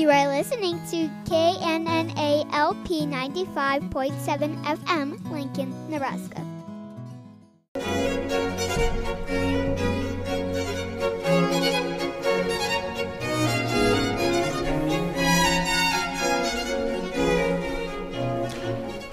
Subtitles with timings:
[0.00, 6.42] You are listening to KNNA LP 95.7 FM, Lincoln, Nebraska.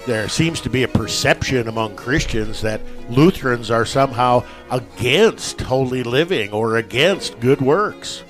[0.06, 2.80] there seems to be a perception among Christians that
[3.10, 8.22] Lutherans are somehow against holy living or against good works.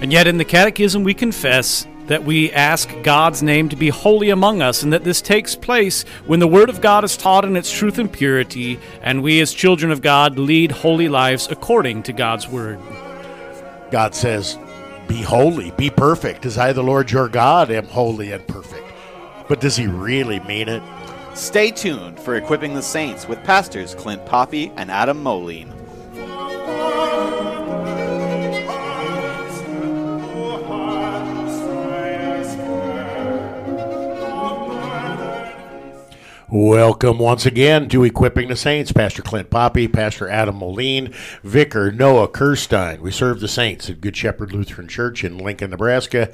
[0.00, 4.30] And yet, in the Catechism, we confess that we ask God's name to be holy
[4.30, 7.56] among us, and that this takes place when the Word of God is taught in
[7.56, 12.12] its truth and purity, and we, as children of God, lead holy lives according to
[12.12, 12.78] God's Word.
[13.90, 14.58] God says,
[15.08, 18.84] Be holy, be perfect, as I, the Lord your God, am holy and perfect.
[19.48, 20.82] But does he really mean it?
[21.34, 25.73] Stay tuned for Equipping the Saints with pastors Clint Poppe and Adam Moline.
[36.54, 38.92] Welcome once again to Equipping the Saints.
[38.92, 43.00] Pastor Clint Poppe, Pastor Adam Moline, Vicar Noah Kerstein.
[43.00, 46.26] We serve the saints at Good Shepherd Lutheran Church in Lincoln, Nebraska.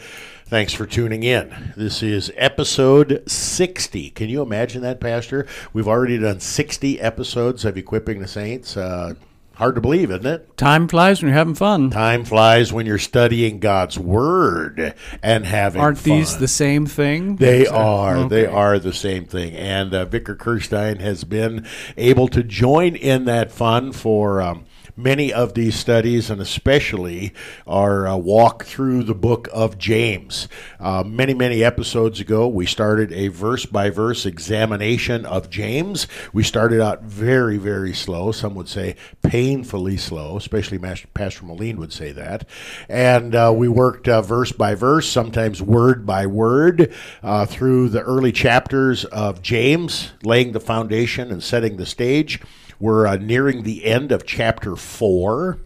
[0.45, 1.73] Thanks for tuning in.
[1.75, 4.11] This is episode 60.
[4.11, 5.47] Can you imagine that, Pastor?
[5.73, 8.77] We've already done 60 episodes of Equipping the Saints.
[8.77, 9.15] Uh,
[9.61, 10.57] hard to believe, isn't it?
[10.57, 11.91] Time flies when you're having fun.
[11.91, 16.17] Time flies when you're studying God's Word and having Aren't fun.
[16.19, 17.37] these the same thing?
[17.37, 18.17] They are.
[18.17, 18.29] okay.
[18.29, 19.55] They are the same thing.
[19.55, 21.67] And uh, Vicar Kerstein has been
[21.99, 24.65] able to join in that fun for um,
[24.97, 27.33] many of these studies, and especially
[27.67, 30.49] our uh, walk through the book of James.
[30.79, 36.07] Uh, many, many episodes ago, we started a verse by verse examination of James.
[36.33, 38.33] We started out very, very slow.
[38.33, 42.49] Some would say painfully slow, especially Master, Pastor Moline would say that.
[42.89, 48.03] And uh, we worked uh, verse by verse, sometimes word by word, uh, through the
[48.03, 52.41] early chapters of James, laying the foundation and setting the stage.
[52.81, 55.59] We're uh, nearing the end of chapter 4.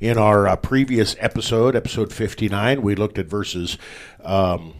[0.00, 3.76] In our uh, previous episode, episode 59, we looked at verses,
[4.24, 4.74] um,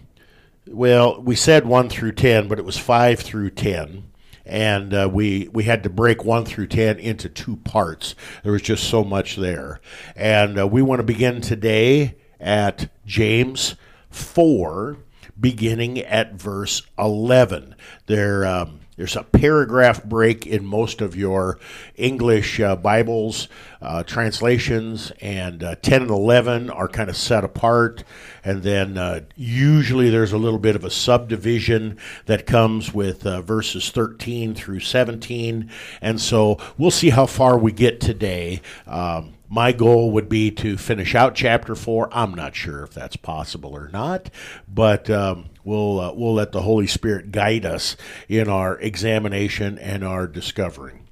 [0.66, 4.04] well, we said 1 through 10, but it was 5 through 10
[4.44, 8.16] and uh, we we had to break one through ten into two parts.
[8.42, 9.80] There was just so much there,
[10.16, 13.76] and uh, we want to begin today at James
[14.10, 14.96] four,
[15.38, 17.76] beginning at verse eleven.
[18.06, 18.44] There.
[18.44, 21.58] Um, there's a paragraph break in most of your
[21.96, 23.48] English uh, Bibles,
[23.80, 28.04] uh, translations, and uh, 10 and 11 are kind of set apart.
[28.44, 33.42] And then uh, usually there's a little bit of a subdivision that comes with uh,
[33.42, 35.68] verses 13 through 17.
[36.00, 38.62] And so we'll see how far we get today.
[38.86, 42.08] Um, my goal would be to finish out chapter four.
[42.10, 44.30] I'm not sure if that's possible or not,
[44.66, 47.94] but um, we'll uh, we'll let the Holy Spirit guide us
[48.30, 51.06] in our examination and our discovering.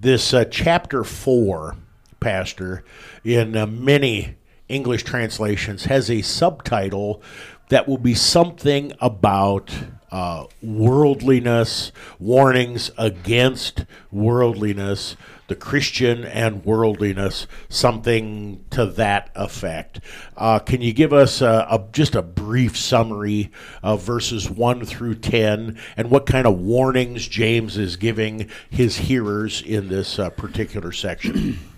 [0.00, 1.76] This uh, chapter four,
[2.18, 2.82] Pastor,
[3.22, 4.38] in uh, many
[4.68, 7.22] English translations, has a subtitle
[7.68, 9.72] that will be something about
[10.10, 15.16] uh, worldliness, warnings against worldliness,
[15.54, 20.00] the Christian and worldliness, something to that effect.
[20.36, 25.14] Uh, can you give us a, a, just a brief summary of verses 1 through
[25.14, 30.90] 10 and what kind of warnings James is giving his hearers in this uh, particular
[30.90, 31.56] section?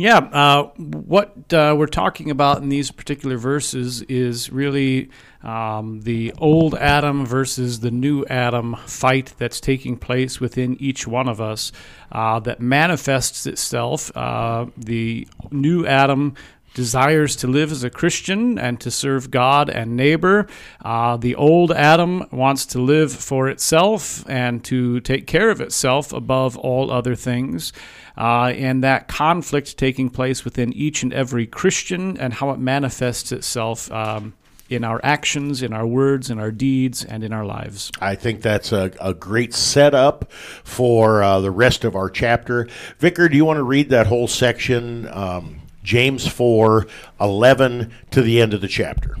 [0.00, 5.10] Yeah, uh, what uh, we're talking about in these particular verses is really
[5.42, 11.28] um, the old Adam versus the new Adam fight that's taking place within each one
[11.28, 11.70] of us
[12.12, 14.10] uh, that manifests itself.
[14.16, 16.34] Uh, the new Adam
[16.74, 20.46] desires to live as a Christian and to serve God and neighbor.
[20.84, 26.12] Uh, the old Adam wants to live for itself and to take care of itself
[26.12, 27.72] above all other things.
[28.16, 33.32] Uh, and that conflict taking place within each and every Christian and how it manifests
[33.32, 34.34] itself um,
[34.68, 37.90] in our actions, in our words, in our deeds, and in our lives.
[38.00, 42.68] I think that's a, a great setup for uh, the rest of our chapter.
[42.98, 45.08] Vicar, do you want to read that whole section?
[45.08, 45.59] Um,
[45.90, 46.86] James 4
[47.20, 49.16] 11 to the end of the chapter.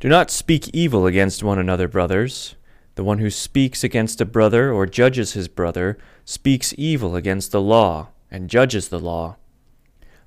[0.00, 2.54] Do not speak evil against one another, brothers.
[2.94, 7.60] The one who speaks against a brother or judges his brother speaks evil against the
[7.60, 9.36] law and judges the law.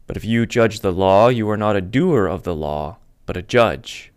[0.06, 3.36] But if you judge the law, you are not a doer of the law, but
[3.36, 4.14] a judge.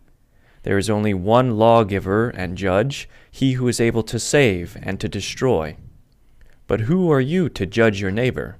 [0.61, 5.09] There is only one lawgiver and judge, he who is able to save and to
[5.09, 5.77] destroy.
[6.67, 8.59] But who are you to judge your neighbor?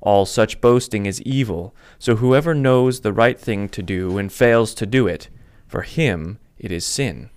[0.00, 4.74] All such boasting is evil, so whoever knows the right thing to do and fails
[4.74, 5.28] to do it,
[5.66, 7.30] for him it is sin.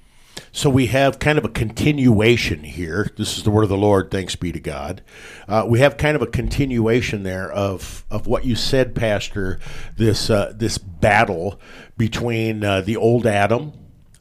[0.52, 3.10] So we have kind of a continuation here.
[3.18, 4.12] This is the word of the Lord.
[4.12, 5.02] Thanks be to God.
[5.48, 9.60] Uh, we have kind of a continuation there of of what you said, Pastor.
[9.98, 11.60] This uh, this battle
[11.98, 13.74] between uh, the old Adam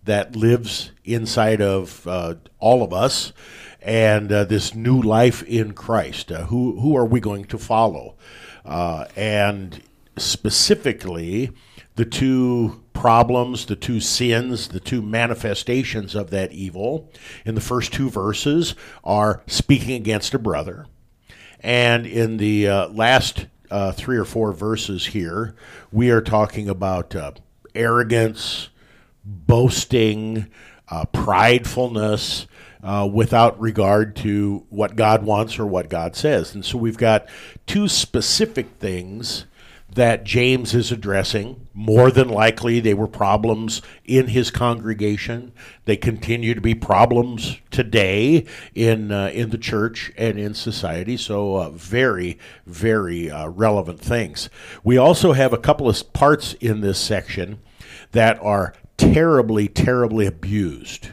[0.04, 3.32] that lives inside of uh, all of us
[3.84, 6.32] and uh, this new life in Christ.
[6.32, 8.17] Uh, who who are we going to follow?
[8.64, 9.82] and
[10.17, 11.50] specifically
[11.96, 17.11] the two problems, the two sins, the two manifestations of that evil
[17.44, 18.75] in the first two verses
[19.05, 20.87] are speaking against a brother.
[21.61, 25.55] And in the uh, last uh, three or four verses here,
[25.90, 27.32] we are talking about uh,
[27.75, 28.69] arrogance,
[29.25, 30.46] boasting,
[30.88, 32.46] uh, pridefulness.
[32.82, 36.52] Uh, without regard to what God wants or what God says.
[36.52, 37.29] And so we've got
[37.64, 39.46] two specific things
[39.94, 41.69] that James is addressing.
[41.75, 45.52] More than likely, they were problems in his congregation.
[45.84, 51.17] They continue to be problems today in uh, in the church and in society.
[51.17, 54.49] So, uh, very, very uh, relevant things.
[54.82, 57.61] We also have a couple of parts in this section
[58.12, 61.11] that are terribly, terribly abused.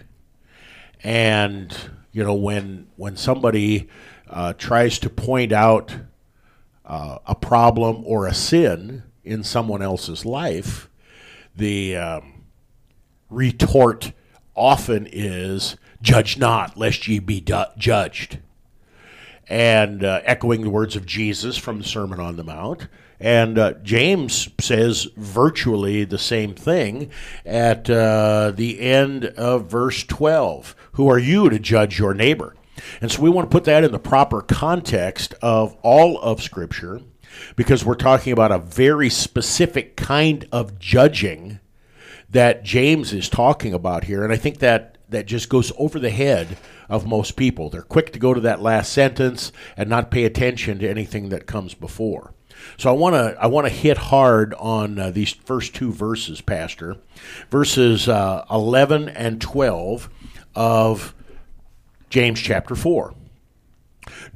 [1.03, 1.75] And
[2.11, 3.87] you know, when when somebody
[4.29, 5.95] uh, tries to point out
[6.85, 10.89] uh, a problem or a sin in someone else's life,
[11.55, 12.45] the um,
[13.29, 14.11] retort
[14.55, 18.39] often is, Judge not, lest ye be du- judged.
[19.49, 22.87] And uh, echoing the words of Jesus from the Sermon on the Mount.
[23.19, 27.11] And uh, James says virtually the same thing
[27.45, 30.75] at uh, the end of verse 12.
[30.93, 32.55] Who are you to judge your neighbor?
[33.01, 37.01] And so we want to put that in the proper context of all of Scripture
[37.55, 41.59] because we're talking about a very specific kind of judging
[42.29, 44.23] that James is talking about here.
[44.23, 46.57] And I think that that just goes over the head
[46.87, 47.69] of most people.
[47.69, 51.45] They're quick to go to that last sentence and not pay attention to anything that
[51.45, 52.33] comes before.
[52.77, 56.41] So I want to I want to hit hard on uh, these first two verses,
[56.41, 56.97] Pastor,
[57.49, 60.09] verses uh, 11 and 12
[60.55, 61.13] of
[62.09, 63.13] James chapter 4.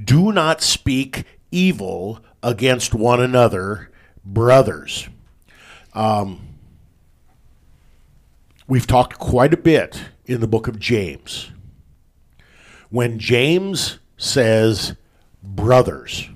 [0.04, 3.92] Do not speak evil against one another,
[4.24, 5.10] brothers.
[5.94, 6.53] Um,
[8.74, 11.52] we've talked quite a bit in the book of James.
[12.90, 14.96] When James says
[15.44, 16.28] brothers,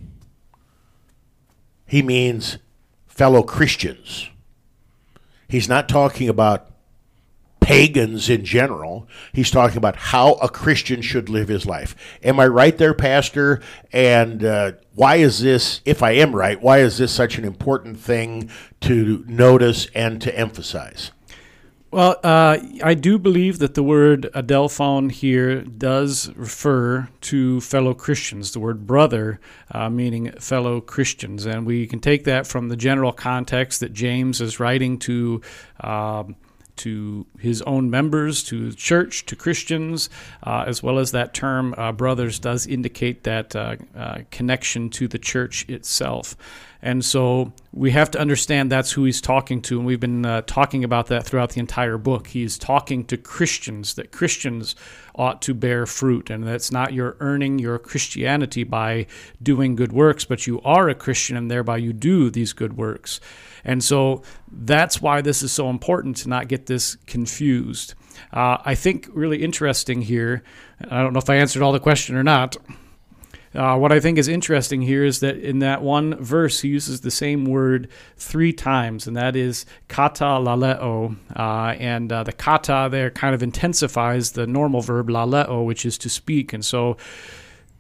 [1.88, 2.60] he means
[3.08, 4.30] fellow Christians.
[5.48, 6.70] He's not talking about
[7.60, 9.08] pagans in general.
[9.34, 11.96] He's talking about how a Christian should live his life.
[12.22, 13.64] Am I right there, Pastor?
[13.92, 18.00] And uh, why is this, if I am right, why is this such an important
[18.00, 18.52] thing
[18.82, 21.10] to notice and to emphasize?
[21.98, 28.52] Well, uh, I do believe that the word adelphon here does refer to fellow Christians,
[28.52, 29.40] the word brother
[29.72, 31.48] uh, meaning fellow Christians.
[31.48, 35.42] And we can take that from the general context that James is writing to.
[35.80, 36.36] Um,
[36.76, 40.12] to his own members, to the church, to Christians,
[40.44, 45.08] uh, as well as that term uh, brothers does indicate that uh, uh, connection to
[45.08, 46.38] the church itself.
[46.82, 49.78] And so we have to understand that's who he's talking to.
[49.78, 52.28] And we've been uh, talking about that throughout the entire book.
[52.28, 54.76] He's talking to Christians, that Christians
[55.16, 56.30] ought to bear fruit.
[56.30, 59.08] And that's not your earning your Christianity by
[59.42, 63.20] doing good works, but you are a Christian and thereby you do these good works.
[63.64, 67.96] And so that's why this is so important to not get this confused.
[68.32, 70.44] Uh, I think really interesting here,
[70.90, 72.56] I don't know if I answered all the question or not.
[73.58, 77.02] Uh, what I think is interesting here is that in that one verse, he uses
[77.02, 81.18] the same word three times, and that is kata laleo.
[81.36, 85.98] Uh, and uh, the kata there kind of intensifies the normal verb laleo, which is
[85.98, 86.54] to speak.
[86.54, 86.98] And so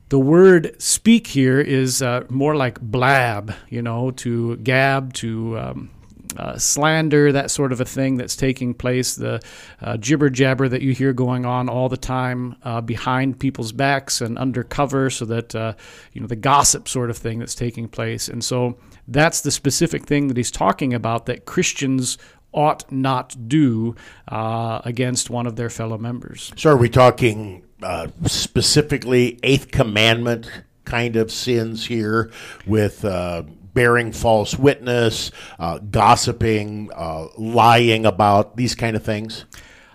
[0.09, 5.89] the word speak here is uh, more like blab, you know, to gab, to um,
[6.37, 9.41] uh, slander, that sort of a thing that's taking place, the
[9.81, 14.21] uh, jibber jabber that you hear going on all the time uh, behind people's backs
[14.21, 15.73] and undercover, so that, uh,
[16.13, 18.27] you know, the gossip sort of thing that's taking place.
[18.27, 22.17] And so that's the specific thing that he's talking about that Christians
[22.51, 23.95] ought not do
[24.27, 26.51] uh, against one of their fellow members.
[26.55, 30.49] So, are we talking uh, specifically Eighth Commandment
[30.85, 32.31] kind of sins here
[32.65, 33.43] with uh,
[33.77, 35.29] bearing false witness,
[35.59, 39.45] uh, gossiping, uh, lying about these kind of things?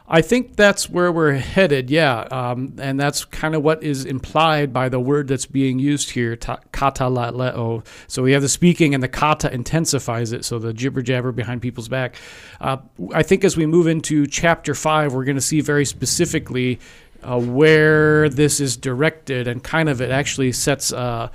[0.07, 2.21] I think that's where we're headed, yeah.
[2.31, 6.37] Um, and that's kind of what is implied by the word that's being used here,
[6.37, 7.83] ta- kata leo.
[8.07, 11.61] So we have the speaking and the kata intensifies it, so the jibber jabber behind
[11.61, 12.15] people's back.
[12.61, 12.77] Uh,
[13.13, 16.79] I think as we move into chapter 5, we're going to see very specifically
[17.25, 21.31] uh, where this is directed and kind of it actually sets uh,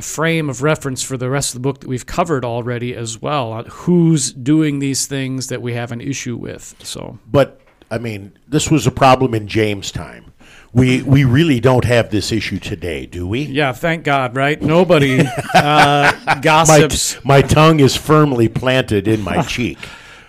[0.00, 3.20] a frame of reference for the rest of the book that we've covered already as
[3.20, 6.74] well on who's doing these things that we have an issue with.
[6.82, 10.32] So, But, I mean, this was a problem in James' time.
[10.72, 13.42] We, we really don't have this issue today, do we?
[13.42, 14.60] yeah, thank God, right?
[14.62, 15.20] Nobody
[15.54, 17.22] uh, My, gossips.
[17.24, 19.78] my tongue is firmly planted in my cheek.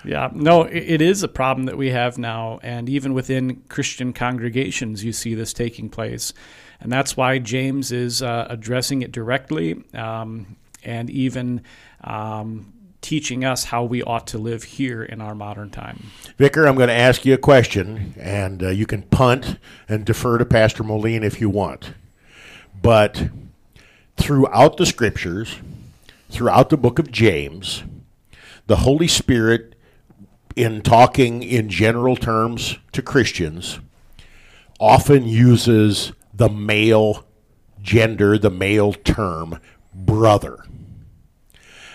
[0.04, 4.14] Yeah, no, it, it is a problem that we have now, and even within Christian
[4.14, 6.34] congregations, you see this taking place,
[6.82, 11.62] and that's why James is uh, addressing it directly, um, and even
[12.04, 16.08] um, teaching us how we ought to live here in our modern time.
[16.38, 19.58] Vicar, I'm going to ask you a question, and uh, you can punt
[19.88, 21.94] and defer to Pastor Moline if you want.
[22.82, 23.30] But
[24.18, 25.58] throughout the scriptures,
[26.30, 27.84] throughout the book of James,
[28.68, 29.76] the Holy Spirit,
[30.56, 33.80] in talking in general terms to Christians,
[34.80, 36.12] often uses
[36.42, 37.24] the male
[37.84, 39.60] gender, the male term,
[39.94, 40.58] brother.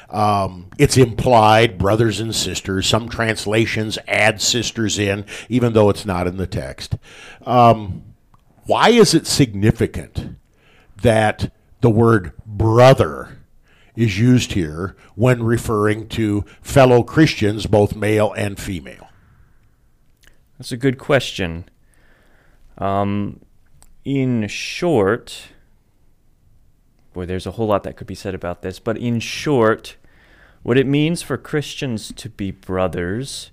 [0.08, 2.86] Um, it's implied brothers and sisters.
[2.86, 6.94] Some translations add sisters in, even though it's not in the text.
[7.44, 8.04] Um,
[8.66, 10.36] why is it significant
[11.02, 13.38] that the word brother
[13.96, 19.08] is used here when referring to fellow Christians, both male and female?
[20.56, 21.68] That's a good question.
[22.78, 23.40] Um,
[24.06, 25.48] in short,
[27.12, 29.96] boy, there's a whole lot that could be said about this, but in short,
[30.62, 33.50] what it means for Christians to be brothers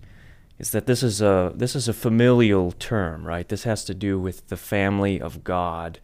[0.59, 3.49] is that this is a this is a familial term, right?
[3.49, 5.99] This has to do with the family of God,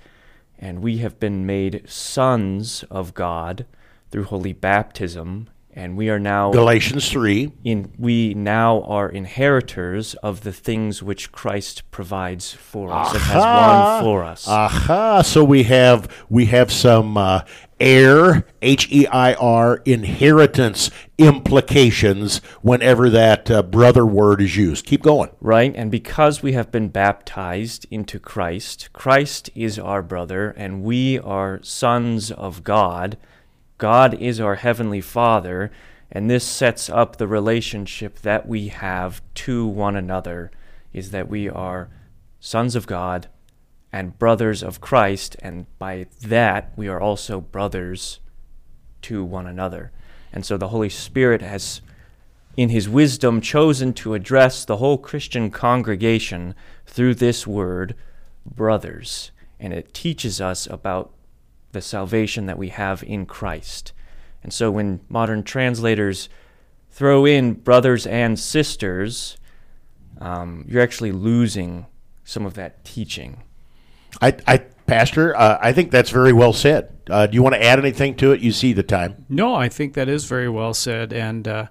[0.58, 3.68] and we have been made sons of God
[4.10, 7.52] through holy baptism, and we are now Galatians 3.
[7.64, 13.44] in we now are inheritors of the things which Christ provides for us and has
[13.44, 14.48] won for us.
[14.48, 15.22] Aha!
[15.22, 17.42] So we have we have some uh,
[17.80, 24.86] heir H E I R inheritance implications whenever that uh, brother word is used.
[24.86, 25.30] Keep going.
[25.40, 25.74] right?
[25.76, 31.60] And because we have been baptized into Christ, Christ is our brother, and we are
[31.64, 33.18] sons of God.
[33.80, 35.72] God is our heavenly Father,
[36.12, 40.52] and this sets up the relationship that we have to one another
[40.94, 41.90] is that we are
[42.40, 43.28] sons of God
[43.92, 48.20] and brothers of Christ, and by that we are also brothers
[49.02, 49.92] to one another.
[50.32, 51.82] And so the Holy Spirit has
[52.60, 56.54] in his wisdom, chosen to address the whole Christian congregation
[56.86, 57.96] through this word,
[58.46, 59.32] brothers.
[59.60, 61.14] And it teaches us about
[61.72, 63.94] the salvation that we have in Christ.
[64.44, 66.30] And so when modern translators
[66.90, 69.38] throw in brothers and sisters,
[70.20, 71.86] um, you're actually losing
[72.24, 73.44] some of that teaching.
[74.22, 74.58] I, I
[74.90, 76.92] Pastor, uh, I think that's very well said.
[77.08, 78.42] Uh, do you want to add anything to it?
[78.42, 79.24] You see the time.
[79.30, 81.68] No, I think that is very well said, and uh,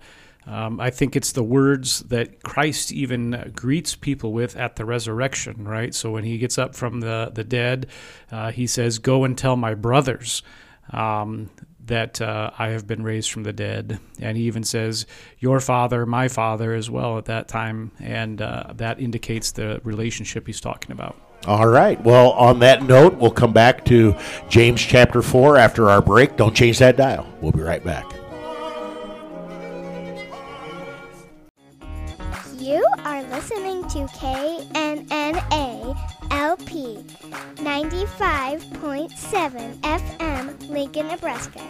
[0.49, 5.69] um, I think it's the words that Christ even greets people with at the resurrection,
[5.69, 5.95] right?
[5.95, 7.89] So when he gets up from the the dead,
[8.33, 10.43] uh, he says, "Go and tell my brothers."
[10.91, 11.51] Um,
[11.89, 13.99] that uh, I have been raised from the dead.
[14.21, 15.07] And he even says,
[15.39, 17.93] Your father, my father, as well at that time.
[17.99, 21.17] And uh, that indicates the relationship he's talking about.
[21.47, 22.03] All right.
[22.03, 24.15] Well, on that note, we'll come back to
[24.49, 26.37] James chapter 4 after our break.
[26.37, 27.27] Don't change that dial.
[27.41, 28.18] We'll be right back.
[32.69, 35.97] You are listening to KNNA
[36.31, 36.99] LP
[37.57, 41.63] 95.7 FM, Lincoln, Nebraska.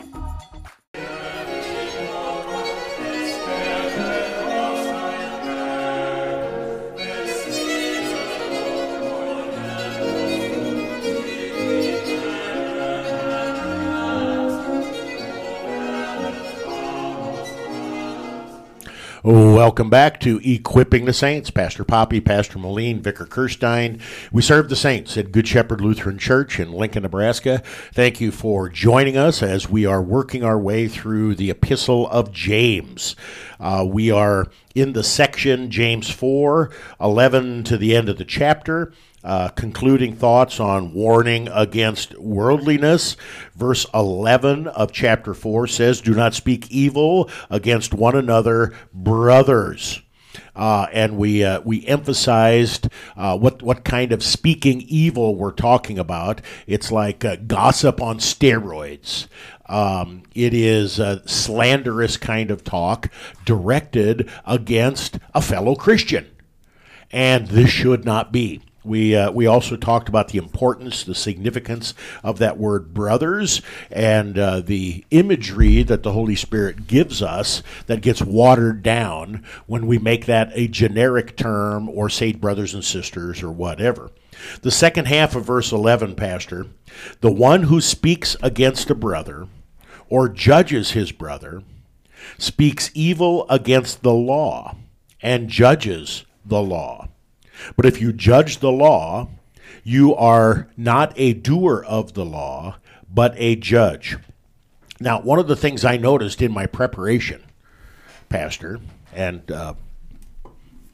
[19.30, 21.50] Welcome back to Equipping the Saints.
[21.50, 24.00] Pastor Poppe, Pastor Moline, Vicar Kerstein.
[24.32, 27.62] We serve the saints at Good Shepherd Lutheran Church in Lincoln, Nebraska.
[27.92, 32.32] Thank you for joining us as we are working our way through the Epistle of
[32.32, 33.16] James.
[33.60, 38.94] Uh, we are in the section James 4, 11 to the end of the chapter.
[39.24, 43.16] Uh, concluding thoughts on warning against worldliness.
[43.56, 50.00] Verse 11 of chapter 4 says, Do not speak evil against one another, brothers.
[50.54, 55.98] Uh, and we uh, we emphasized uh, what what kind of speaking evil we're talking
[55.98, 56.40] about.
[56.66, 59.28] It's like uh, gossip on steroids.
[59.66, 63.08] Um, it is a slanderous kind of talk
[63.44, 66.26] directed against a fellow Christian,
[67.12, 68.62] and this should not be.
[68.88, 74.38] We, uh, we also talked about the importance, the significance of that word brothers, and
[74.38, 79.98] uh, the imagery that the Holy Spirit gives us that gets watered down when we
[79.98, 84.10] make that a generic term or say brothers and sisters or whatever.
[84.62, 86.66] The second half of verse 11, Pastor,
[87.20, 89.48] the one who speaks against a brother
[90.08, 91.62] or judges his brother
[92.38, 94.76] speaks evil against the law
[95.20, 97.08] and judges the law.
[97.76, 99.28] But if you judge the law,
[99.84, 102.76] you are not a doer of the law,
[103.12, 104.16] but a judge.
[105.00, 107.42] Now, one of the things I noticed in my preparation,
[108.28, 108.80] Pastor,
[109.14, 109.74] and uh,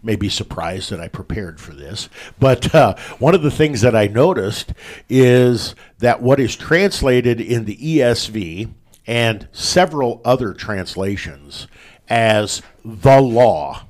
[0.03, 3.97] may be surprised that I prepared for this, but uh, one of the things that
[3.97, 4.75] I noticed
[5.09, 8.71] is that what is translated in the ESV
[9.07, 11.67] and several other translations
[12.09, 13.85] as the law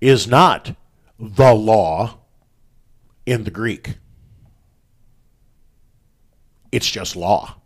[0.00, 0.74] is not
[1.18, 2.18] the law
[3.24, 3.96] in the Greek.
[6.70, 7.56] It's just law.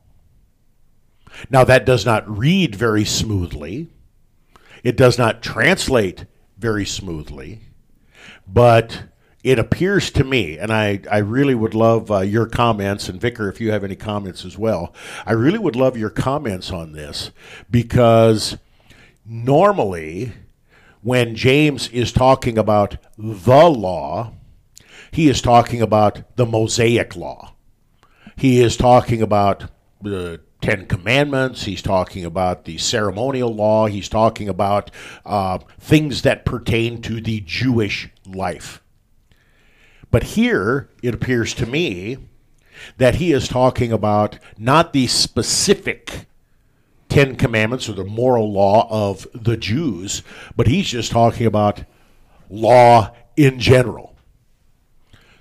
[1.49, 3.89] Now, that does not read very smoothly.
[4.83, 6.27] It does not translate
[6.59, 7.61] very smoothly.
[8.47, 9.05] But
[9.43, 13.49] it appears to me, and I, I really would love uh, your comments, and Vicar,
[13.49, 14.95] if you have any comments as well,
[15.25, 17.31] I really would love your comments on this
[17.71, 18.59] because
[19.25, 20.33] normally
[21.03, 24.33] when James is talking about the law,
[25.11, 27.55] he is talking about the Mosaic law.
[28.37, 29.71] He is talking about
[30.03, 31.65] the Ten Commandments.
[31.65, 33.87] He's talking about the ceremonial law.
[33.87, 34.91] He's talking about
[35.25, 38.83] uh, things that pertain to the Jewish life.
[40.11, 42.19] But here, it appears to me
[42.99, 46.27] that he is talking about not the specific
[47.11, 50.23] Ten Commandments or the moral law of the Jews,
[50.57, 51.85] but he's just talking about
[52.49, 54.17] law in general.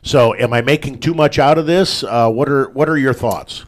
[0.01, 2.03] So, am I making too much out of this?
[2.03, 3.65] Uh, what are what are your thoughts?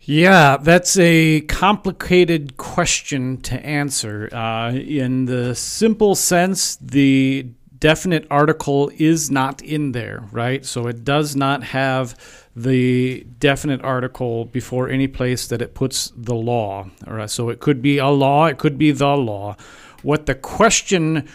[0.00, 4.28] Yeah, that's a complicated question to answer.
[4.34, 7.46] Uh, in the simple sense, the
[7.84, 10.64] definite article is not in there, right?
[10.64, 12.18] So it does not have
[12.56, 16.88] the definite article before any place that it puts the law.
[17.06, 19.58] All right, so it could be a law, it could be the law.
[20.00, 21.28] What the question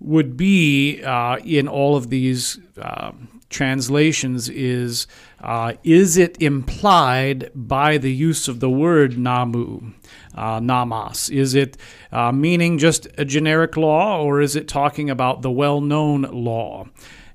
[0.00, 3.12] would be uh, in all of these uh,
[3.48, 5.06] translations is
[5.40, 9.92] uh, is it implied by the use of the word namu,
[10.34, 11.30] uh, namas?
[11.30, 11.76] Is it
[12.10, 16.86] uh, meaning just a generic law, or is it talking about the well known law?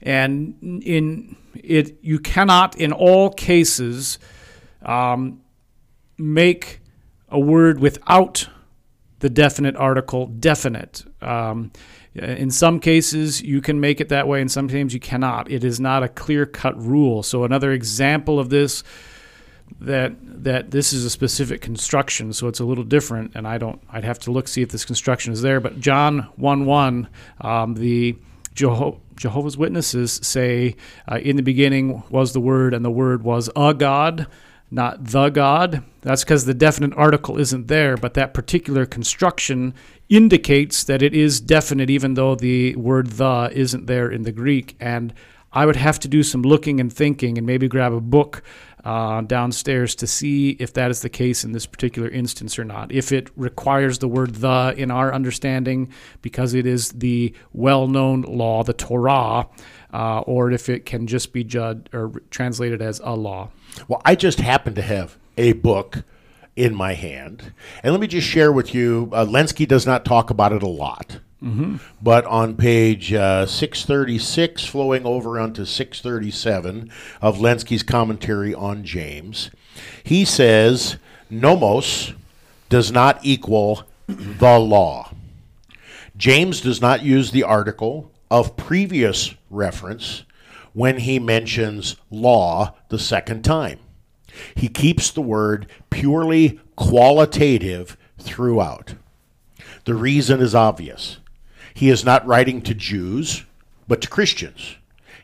[0.01, 4.17] And in it, you cannot, in all cases,
[4.81, 5.41] um,
[6.17, 6.79] make
[7.29, 8.49] a word without
[9.19, 11.03] the definite article definite.
[11.21, 11.71] Um,
[12.15, 15.49] in some cases, you can make it that way, and sometimes you cannot.
[15.51, 17.21] It is not a clear cut rule.
[17.23, 18.83] So, another example of this
[19.79, 23.33] that that this is a specific construction, so it's a little different.
[23.35, 23.81] And I don't.
[23.91, 25.59] I'd have to look see if this construction is there.
[25.59, 27.07] But John one one,
[27.41, 28.17] um, the
[28.55, 30.75] Jeho- Jehovah's Witnesses say,
[31.07, 34.27] uh, "In the beginning was the Word, and the Word was a God."
[34.71, 35.84] Not the God.
[36.01, 39.73] That's because the definite article isn't there, but that particular construction
[40.10, 44.75] indicates that it is definite, even though the word the isn't there in the Greek.
[44.79, 45.13] And
[45.51, 48.43] I would have to do some looking and thinking and maybe grab a book
[48.86, 52.91] uh, downstairs to see if that is the case in this particular instance or not.
[52.91, 58.21] If it requires the word the in our understanding because it is the well known
[58.21, 59.47] law, the Torah,
[59.93, 63.49] uh, or if it can just be judged or translated as a law.
[63.88, 66.04] Well, I just happen to have a book
[66.56, 67.54] in my hand.
[67.84, 70.67] And let me just share with you uh, Lenski does not talk about it a
[70.67, 71.19] lot.
[71.41, 71.78] Mm-hmm.
[72.02, 79.49] But on page uh, 636, flowing over onto 637 of Lenski's commentary on James,
[80.04, 80.97] he says,
[81.30, 82.13] Nomos
[82.67, 85.13] does not equal the law.
[86.17, 90.23] James does not use the article of previous reference
[90.73, 93.79] when he mentions law the second time.
[94.55, 98.95] He keeps the word purely qualitative throughout.
[99.85, 101.17] The reason is obvious.
[101.73, 103.45] He is not writing to Jews,
[103.88, 104.75] but to Christians.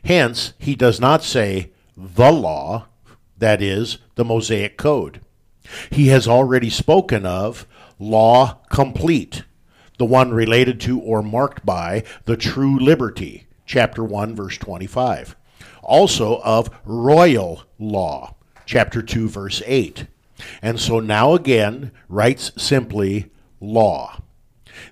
[0.04, 2.86] Hence, he does not say the law,
[3.38, 5.20] that is, the Mosaic Code.
[5.90, 7.66] He has already spoken of
[7.98, 9.44] law complete,
[9.98, 15.36] the one related to or marked by the true liberty, chapter 1, verse 25.
[15.82, 20.06] Also of royal law, chapter 2, verse 8.
[20.62, 24.20] And so now again writes simply law.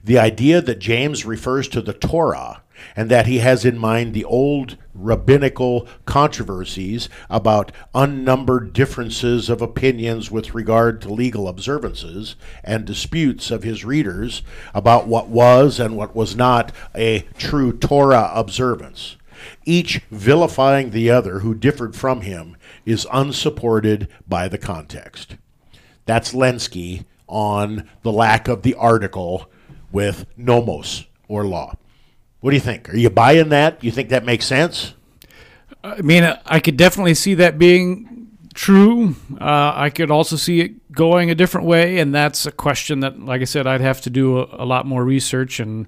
[0.02, 2.62] The idea that James refers to the Torah
[2.96, 10.30] and that he has in mind the old rabbinical controversies about unnumbered differences of opinions
[10.30, 16.14] with regard to legal observances and disputes of his readers about what was and what
[16.14, 19.16] was not a true Torah observance.
[19.64, 25.36] Each vilifying the other who differed from him is unsupported by the context.
[26.06, 29.50] That's Lenski on the lack of the article
[29.90, 31.74] with nomos or law.
[32.44, 32.92] What do you think?
[32.92, 33.82] Are you buying that?
[33.82, 34.92] You think that makes sense?
[35.82, 39.16] I mean, I could definitely see that being true.
[39.40, 43.18] Uh, I could also see it going a different way, and that's a question that,
[43.18, 45.58] like I said, I'd have to do a, a lot more research.
[45.58, 45.86] And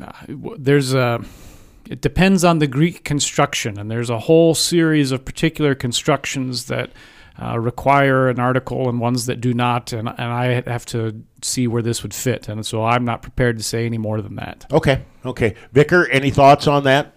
[0.00, 0.12] uh,
[0.56, 1.18] there's a,
[1.88, 6.92] it depends on the Greek construction, and there's a whole series of particular constructions that
[7.40, 11.66] uh, require an article and ones that do not, and, and I have to see
[11.66, 12.48] where this would fit.
[12.48, 14.66] And so I'm not prepared to say any more than that.
[14.70, 15.54] Okay, okay.
[15.72, 17.14] Vicar, any thoughts on that?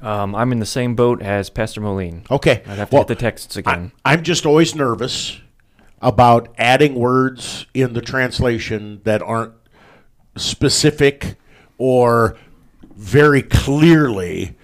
[0.00, 2.24] Um, I'm in the same boat as Pastor Moline.
[2.30, 2.62] Okay.
[2.66, 3.92] I'd have to Well, get the texts again.
[4.04, 5.40] I, I'm just always nervous
[6.02, 9.54] about adding words in the translation that aren't
[10.36, 11.36] specific
[11.78, 12.36] or
[12.94, 14.56] very clearly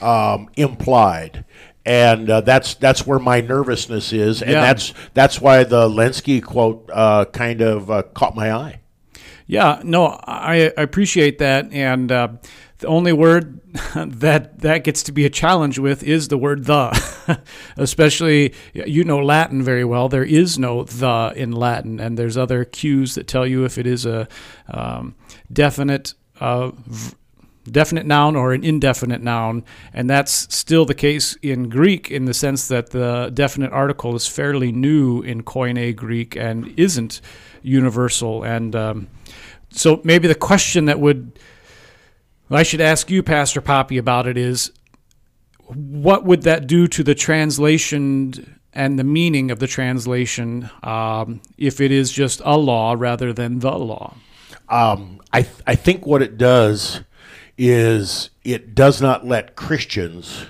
[0.00, 1.44] um, implied.
[1.86, 4.60] And uh, that's that's where my nervousness is, and Yeah.
[4.60, 8.80] that's that's why the Lenski quote uh, kind of uh, caught my eye.
[9.46, 12.28] Yeah, no, I, I appreciate that, and uh,
[12.78, 13.60] the only word
[13.96, 17.40] that that gets to be a challenge with is the word the.
[17.76, 20.08] Especially, you know Latin very well.
[20.10, 23.86] There is no the in Latin, and there's other cues that tell you if it
[23.86, 24.28] is a
[24.68, 25.14] um,
[25.52, 26.12] definite.
[26.38, 27.14] Uh, v-
[27.64, 32.34] definite noun or an indefinite noun, and that's still the case in Greek in the
[32.34, 37.20] sense that the definite article is fairly new in Koine Greek and isn't
[37.62, 38.42] universal.
[38.42, 39.08] And um,
[39.70, 41.38] so maybe the question that would
[42.50, 44.72] I should ask you, Pastor Poppe, about it is
[45.66, 51.80] what would that do to the translation and the meaning of the translation um, if
[51.80, 54.16] it is just a law rather than the law?
[54.68, 57.02] Um, I th- I think what it does
[57.62, 60.46] is it does not let Christians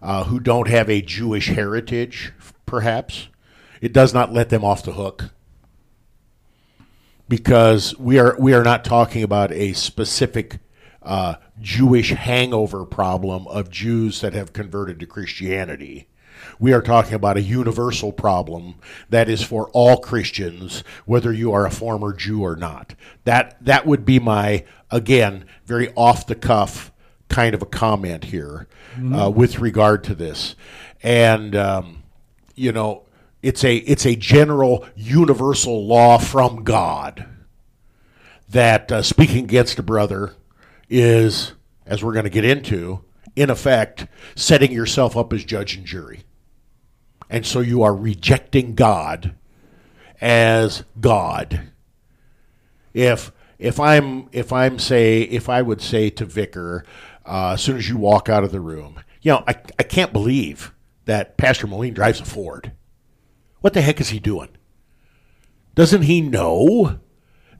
[0.00, 2.32] uh, who don't have a Jewish heritage,
[2.64, 3.26] perhaps,
[3.80, 5.30] it does not let them off the hook
[7.28, 10.60] because we are we are not talking about a specific
[11.02, 16.06] uh, Jewish hangover problem of Jews that have converted to Christianity.
[16.58, 18.76] We are talking about a universal problem
[19.10, 22.94] that is for all Christians, whether you are a former Jew or not.
[23.24, 26.92] That that would be my again very off the cuff
[27.28, 28.68] kind of a comment here
[29.12, 30.54] uh, with regard to this,
[31.02, 32.02] and um,
[32.54, 33.04] you know
[33.42, 37.26] it's a it's a general universal law from God
[38.48, 40.34] that uh, speaking against a brother
[40.88, 41.52] is,
[41.84, 46.24] as we're going to get into, in effect, setting yourself up as judge and jury.
[47.28, 49.34] And so you are rejecting God
[50.20, 51.70] as God.
[52.94, 56.84] If if I'm if I'm say if I would say to Vicar
[57.24, 60.12] uh, as soon as you walk out of the room, you know, I I can't
[60.12, 60.72] believe
[61.04, 62.72] that Pastor Moline drives a Ford.
[63.60, 64.50] What the heck is he doing?
[65.74, 67.00] Doesn't he know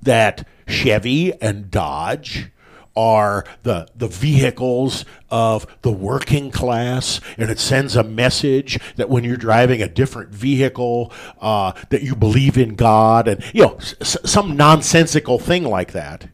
[0.02, 2.50] that Chevy and Dodge
[2.96, 9.22] are the the vehicles of the working class, and it sends a message that when
[9.24, 14.16] you're driving a different vehicle, uh, that you believe in God, and you know s-
[14.24, 16.28] some nonsensical thing like that.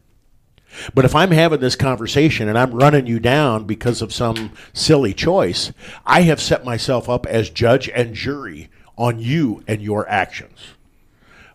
[0.94, 5.12] But if I'm having this conversation and I'm running you down because of some silly
[5.12, 5.72] choice,
[6.06, 10.58] I have set myself up as judge and jury on you and your actions.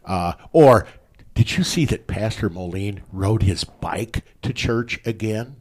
[0.05, 0.87] Uh, or
[1.37, 5.57] did you see that Pastor Moline rode his bike to church again?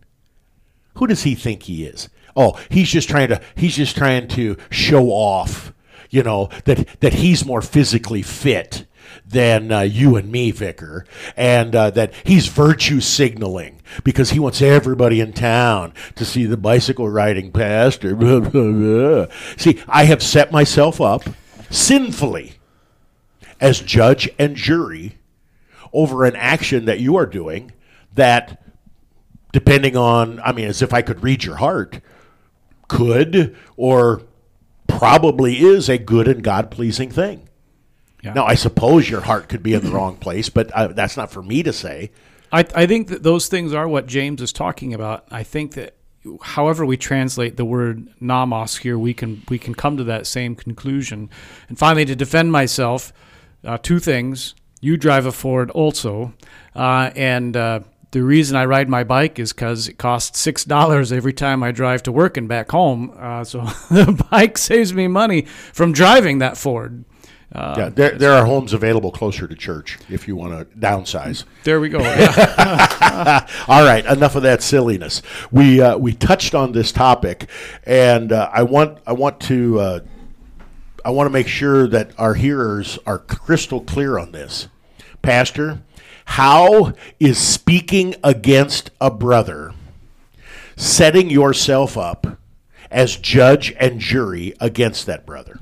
[0.95, 2.09] Who does he think he is?
[2.35, 5.75] Oh, he's just trying to he's just trying to show off,
[6.09, 8.87] you know, that that he's more physically fit
[9.27, 11.05] than uh, you and me, Vicar,
[11.37, 16.57] and uh, that he's virtue signaling because he wants everybody in town to see the
[16.57, 18.17] bicycle riding pastor.
[19.59, 21.25] See, I have set myself up
[21.69, 22.55] sinfully
[23.61, 25.19] as judge and jury
[25.97, 27.73] over an action that you are doing
[28.15, 28.63] that,
[29.53, 32.03] depending on, I mean, as if I could read your heart,
[32.87, 34.23] could or
[34.87, 37.49] probably is a good and God pleasing thing.
[38.23, 38.35] Yeah.
[38.35, 41.31] Now, I suppose your heart could be in the wrong place, but uh, that's not
[41.31, 42.11] for me to say.
[42.53, 45.27] I, I think that those things are what James is talking about.
[45.31, 45.97] I think that
[46.43, 50.57] however we translate the word nomos here, we can we can come to that same
[50.57, 51.31] conclusion.
[51.71, 53.15] And finally, to defend myself,
[53.65, 54.55] uh, two things:
[54.87, 56.33] you drive a Ford also,
[56.75, 57.81] uh, and uh,
[58.13, 61.73] the reason I ride my bike is because it costs six dollars every time I
[61.73, 63.13] drive to work and back home.
[63.19, 67.05] Uh, so the bike saves me money from driving that Ford.
[67.53, 71.45] Uh, yeah, there, there are homes available closer to church if you want to downsize.
[71.65, 71.99] There we go.
[73.07, 73.47] Yeah.
[73.69, 75.23] All right, enough of that silliness.
[75.51, 77.49] We uh, we touched on this topic,
[77.85, 80.01] and uh, I want I want to uh,
[81.07, 84.67] I want to make sure that our hearers are crystal clear on this,
[85.27, 85.81] Pastor.
[86.27, 89.75] How is speaking against a brother
[90.77, 92.39] setting yourself up
[92.93, 95.59] as judge and jury against that brother?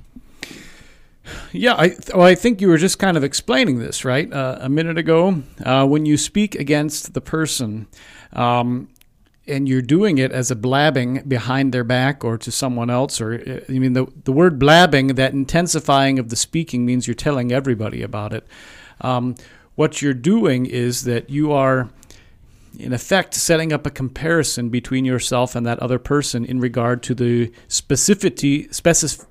[1.50, 4.30] Yeah, I, well, I think you were just kind of explaining this, right?
[4.30, 7.86] Uh, a minute ago, uh, when you speak against the person,
[8.34, 8.90] um,
[9.46, 13.34] and you're doing it as a blabbing behind their back or to someone else, or
[13.34, 17.50] uh, I mean, the the word blabbing, that intensifying of the speaking means you're telling
[17.50, 18.46] everybody about it.
[19.00, 19.34] Um,
[19.74, 21.88] what you're doing is that you are
[22.78, 27.14] in effect setting up a comparison between yourself and that other person in regard to
[27.14, 29.26] the specificity specific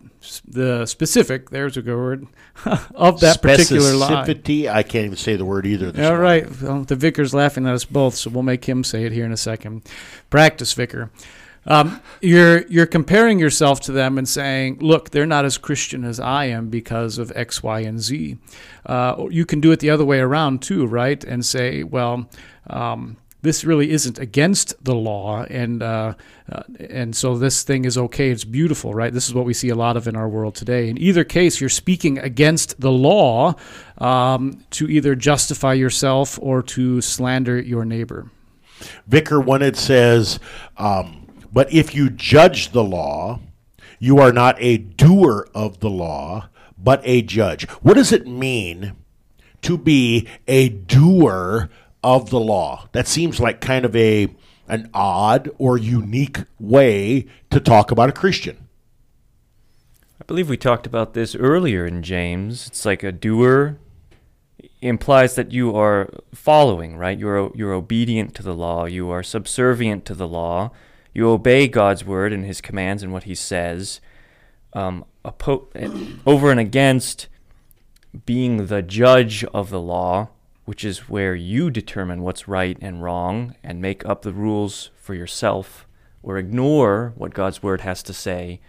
[0.47, 2.27] the specific there's a good word
[2.95, 5.87] of that particular lie Specificity, I can't even say the word either.
[5.87, 6.17] All morning.
[6.19, 9.25] right well, the vicar's laughing at us both so we'll make him say it here
[9.25, 9.85] in a second
[10.29, 11.11] practice vicar
[11.65, 16.19] um, you're you're comparing yourself to them and saying, "Look, they're not as Christian as
[16.19, 18.37] I am because of X, Y, and Z."
[18.85, 21.23] Uh, you can do it the other way around too, right?
[21.23, 22.29] And say, "Well,
[22.67, 26.13] um, this really isn't against the law, and uh,
[26.51, 28.29] uh, and so this thing is okay.
[28.29, 29.13] It's beautiful, right?
[29.13, 30.89] This is what we see a lot of in our world today.
[30.89, 33.55] In either case, you're speaking against the law
[33.99, 38.29] um, to either justify yourself or to slander your neighbor."
[39.07, 40.39] Vicar, when it says,
[40.77, 41.22] um,
[41.53, 43.39] but if you judge the law,
[43.99, 47.69] you are not a doer of the law, but a judge.
[47.81, 48.93] What does it mean
[49.61, 51.69] to be a doer
[52.03, 52.89] of the law?
[52.91, 54.35] That seems like kind of a
[54.67, 58.67] an odd or unique way to talk about a Christian.
[60.19, 62.67] I believe we talked about this earlier in James.
[62.67, 63.77] It's like a doer
[64.81, 67.17] implies that you are following, right?
[67.17, 68.85] You're you're obedient to the law.
[68.85, 70.71] You are subservient to the law.
[71.13, 74.01] You obey God's word and His commands and what He says.
[74.73, 75.05] Um,
[76.25, 77.27] over and against
[78.25, 80.29] being the judge of the law,
[80.65, 85.13] which is where you determine what's right and wrong and make up the rules for
[85.13, 85.87] yourself,
[86.21, 88.61] or ignore what God's word has to say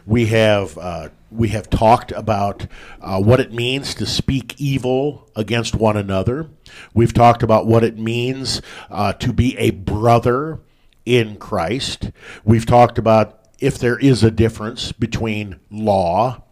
[0.06, 0.78] We have.
[0.78, 2.68] Uh, we have talked about
[3.02, 6.48] uh, what it means to speak evil against one another.
[6.94, 8.62] We've talked about what it means
[8.92, 10.60] uh, to be a brother
[11.08, 12.12] in Christ.
[12.44, 16.44] We've talked about if there is a difference between law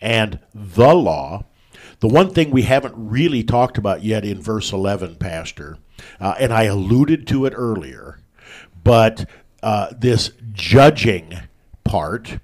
[0.00, 1.44] and the law.
[2.00, 5.76] The one thing we haven't really talked about yet in verse 11, Pastor,
[6.18, 8.18] uh, and I alluded to it earlier,
[8.82, 9.28] but
[9.62, 11.38] uh, this judging
[11.84, 12.38] part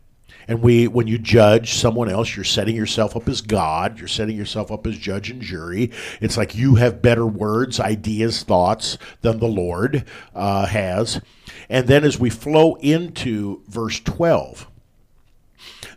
[0.51, 4.01] and we, when you judge someone else, you're setting yourself up as God.
[4.01, 5.93] You're setting yourself up as judge and jury.
[6.21, 11.21] It's like you have better words, ideas, thoughts than the Lord uh, has.
[11.69, 14.69] And then as we flow into verse 12,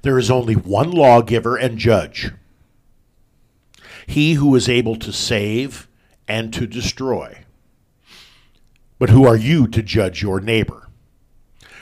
[0.03, 2.29] there is only one lawgiver and judge.
[4.05, 5.87] He who is able to save
[6.27, 7.39] and to destroy.
[8.99, 10.89] But who are you to judge your neighbor?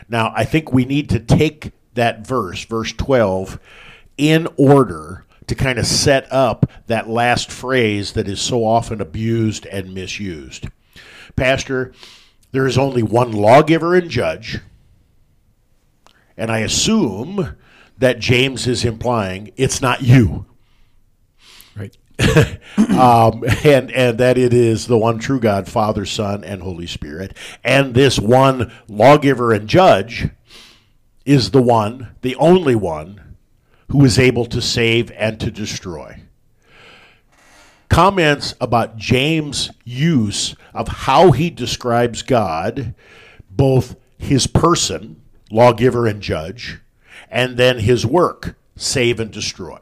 [0.07, 3.59] Now, I think we need to take that verse, verse 12,
[4.17, 9.65] in order to kind of set up that last phrase that is so often abused
[9.65, 10.67] and misused.
[11.35, 11.91] Pastor,
[12.51, 14.59] there is only one lawgiver and judge,
[16.37, 17.55] and I assume
[17.97, 20.45] that James is implying it's not you.
[21.75, 21.97] Right.
[22.77, 27.35] um, and and that it is the one true God, Father, Son, and Holy Spirit,
[27.63, 30.29] and this one lawgiver and judge
[31.25, 33.35] is the one, the only one,
[33.89, 36.21] who is able to save and to destroy.
[37.89, 42.95] Comments about James' use of how he describes God,
[43.49, 46.79] both his person, lawgiver and judge,
[47.29, 49.77] and then his work, save and destroy.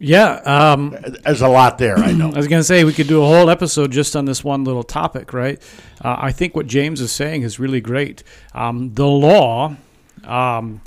[0.00, 1.98] Yeah, um, there's a lot there.
[1.98, 2.30] I know.
[2.34, 4.64] I was going to say we could do a whole episode just on this one
[4.64, 5.60] little topic, right?
[6.04, 8.22] Uh, I think what James is saying is really great.
[8.54, 9.76] Um, the law
[10.24, 10.80] um,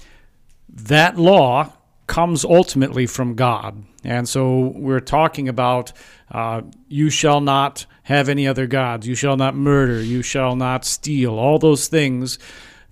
[0.69, 1.73] that law
[2.07, 3.83] comes ultimately from God.
[4.03, 5.93] And so we're talking about
[6.31, 10.85] uh, you shall not have any other gods, you shall not murder, you shall not
[10.85, 12.39] steal, all those things.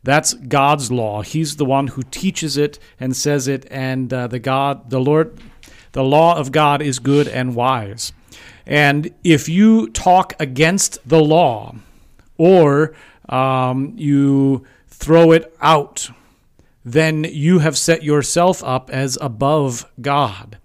[0.03, 1.21] That's God's law.
[1.21, 5.37] He's the one who teaches it and says it, and uh, the God, the Lord,
[5.91, 8.13] the law of God is good and wise.
[8.65, 11.75] And if you talk against the law,
[12.37, 12.93] or
[13.27, 16.09] um, you throw it out,
[16.83, 20.57] then you have set yourself up as above God.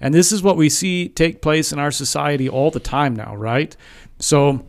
[0.00, 3.36] And this is what we see take place in our society all the time now,
[3.36, 3.76] right?
[4.18, 4.64] So,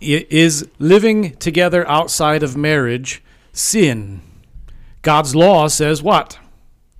[0.00, 4.20] is living together outside of marriage sin?
[5.00, 6.38] God's law says what?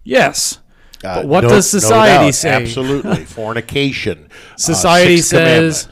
[0.03, 0.61] Yes.
[1.05, 2.51] Uh, but what no, does society no say?
[2.51, 3.25] Absolutely.
[3.27, 4.29] Fornication.
[4.31, 5.89] Uh, society uh, says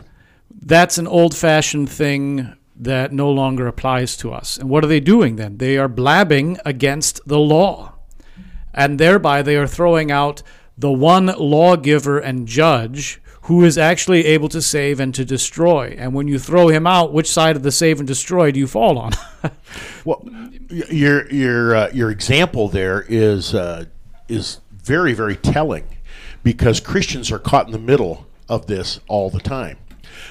[0.62, 4.56] that's an old fashioned thing that no longer applies to us.
[4.56, 5.58] And what are they doing then?
[5.58, 7.94] They are blabbing against the law.
[8.72, 10.42] And thereby they are throwing out
[10.76, 15.94] the one lawgiver and judge who is actually able to save and to destroy.
[15.98, 18.66] And when you throw him out, which side of the save and destroy do you
[18.66, 19.12] fall on?
[20.04, 20.26] well,
[20.70, 23.84] your your uh, your example there is uh,
[24.28, 25.84] is very very telling
[26.42, 29.76] because Christians are caught in the middle of this all the time.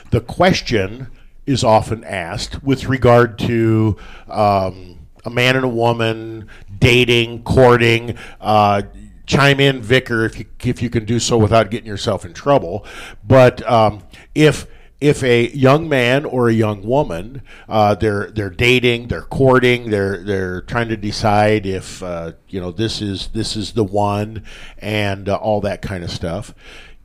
[0.09, 1.07] The question
[1.45, 3.97] is often asked with regard to
[4.29, 6.47] um, a man and a woman
[6.79, 8.17] dating, courting.
[8.39, 8.83] Uh,
[9.25, 12.85] chime in, Vicar, if you if you can do so without getting yourself in trouble.
[13.25, 14.03] But um,
[14.35, 14.67] if
[14.99, 20.23] if a young man or a young woman uh, they're they're dating, they're courting, they're
[20.23, 24.43] they're trying to decide if uh, you know this is this is the one,
[24.77, 26.53] and uh, all that kind of stuff.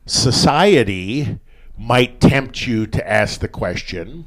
[0.05, 1.39] Society
[1.77, 4.25] might tempt you to ask the question,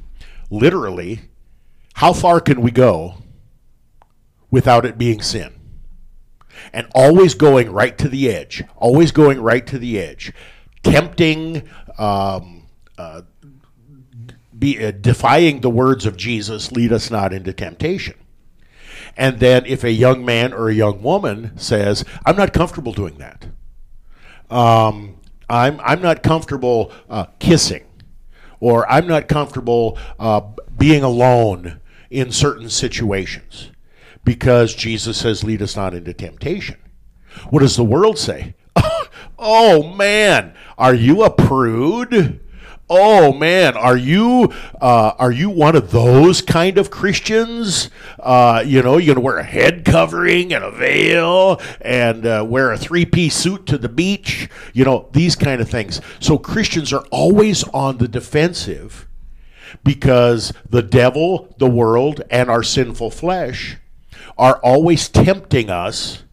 [0.52, 1.22] literally,
[1.94, 3.14] how far can we go
[4.50, 5.52] without it being sin?
[6.72, 10.32] And always going right to the edge, always going right to the edge,
[10.82, 12.66] tempting, um,
[12.98, 13.22] uh,
[14.56, 18.14] be, uh, defying the words of Jesus, lead us not into temptation.
[19.16, 23.18] And then if a young man or a young woman says, I'm not comfortable doing
[23.18, 23.46] that,
[24.50, 25.16] um,
[25.48, 27.84] I'm, I'm not comfortable uh, kissing,
[28.62, 30.40] or I'm not comfortable uh,
[30.78, 33.72] being alone in certain situations
[34.22, 36.76] because Jesus says, Lead us not into temptation.
[37.50, 38.54] What does the world say?
[39.38, 42.38] oh man, are you a prude?
[42.94, 47.88] Oh man, are you uh, are you one of those kind of Christians?
[48.20, 52.70] Uh, you know, you're gonna wear a head covering and a veil and uh, wear
[52.70, 54.50] a three piece suit to the beach.
[54.74, 56.02] You know, these kind of things.
[56.20, 59.08] So Christians are always on the defensive
[59.82, 63.78] because the devil, the world, and our sinful flesh
[64.36, 66.24] are always tempting us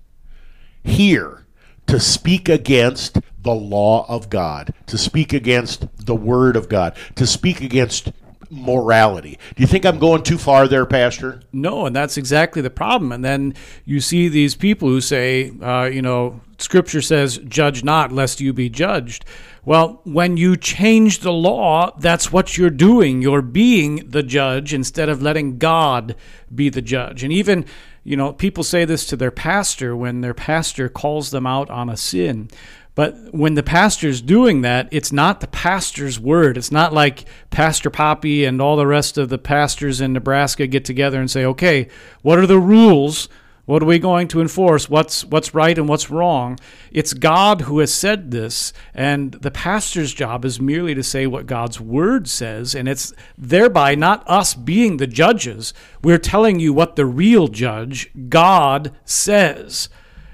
[0.84, 1.46] here
[1.88, 7.26] to speak against the law of God, to speak against the word of God, to
[7.26, 8.12] speak against
[8.50, 9.38] morality.
[9.56, 11.42] Do you think I'm going too far there, Pastor?
[11.54, 13.12] No, and that's exactly the problem.
[13.12, 13.54] And then
[13.86, 18.52] you see these people who say, uh, you know, Scripture says, judge not lest you
[18.52, 19.24] be judged.
[19.64, 23.22] Well, when you change the law, that's what you're doing.
[23.22, 26.16] You're being the judge instead of letting God
[26.54, 27.24] be the judge.
[27.24, 27.66] And even,
[28.04, 31.90] you know, people say this to their pastor when their pastor calls them out on
[31.90, 32.50] a sin.
[33.00, 36.58] But when the pastor's doing that, it's not the pastor's word.
[36.58, 40.84] It's not like Pastor Poppe and all the rest of the pastors in Nebraska get
[40.84, 41.88] together and say, okay,
[42.24, 43.30] what are the rules?
[43.64, 44.90] What are we going to enforce?
[44.90, 46.60] What's what's right and what's wrong?
[46.92, 51.46] It's God who has said this, and the pastor's job is merely to say what
[51.46, 55.74] God's word says, and it's thereby not us being the judges.
[56.04, 59.88] We're telling you what the real judge, God, says.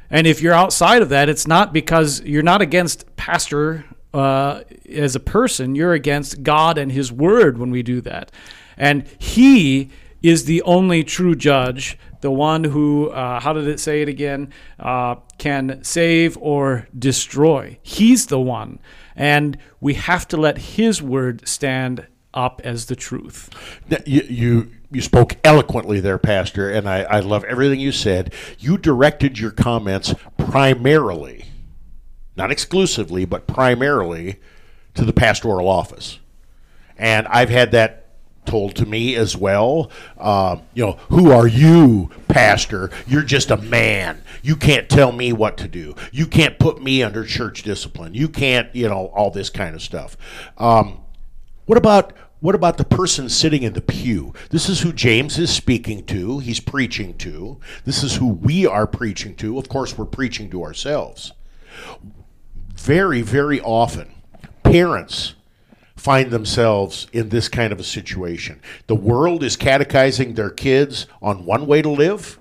[0.10, 5.16] And if you're outside of that, it's not because you're not against pastor uh, as
[5.16, 8.32] a person, you're against God and his word when we do that.
[8.78, 9.90] And he
[10.22, 14.52] is the only true judge, the one who, uh, how did it say it again,
[14.80, 17.78] uh, can save or destroy.
[17.84, 18.80] He's the one.
[19.16, 23.50] And we have to let his word stand up as the truth.
[24.06, 28.34] You, you you spoke eloquently there, Pastor, and I, I love everything you said.
[28.60, 31.46] You directed your comments primarily,
[32.36, 34.40] not exclusively, but primarily
[34.94, 36.20] to the pastoral office.
[36.98, 38.06] And I've had that
[38.46, 39.92] told to me as well.
[40.18, 42.92] Uh, you know, who are you, pastor?
[43.08, 44.22] You're just a man.
[44.44, 45.96] You can't tell me what to do.
[46.12, 48.14] You can't put me under church discipline.
[48.14, 50.16] You can't, you know, all this kind of stuff.
[50.58, 51.02] Um,
[51.66, 52.14] what about
[52.46, 54.32] what about the person sitting in the pew?
[54.52, 57.60] This is who James is speaking to, he's preaching to.
[57.86, 59.58] This is who we are preaching to.
[59.58, 61.32] Of course, we're preaching to ourselves.
[62.76, 64.12] Very, very often,
[64.62, 65.34] parents
[65.96, 68.62] find themselves in this kind of a situation.
[68.86, 72.38] The world is catechizing their kids on one way to live,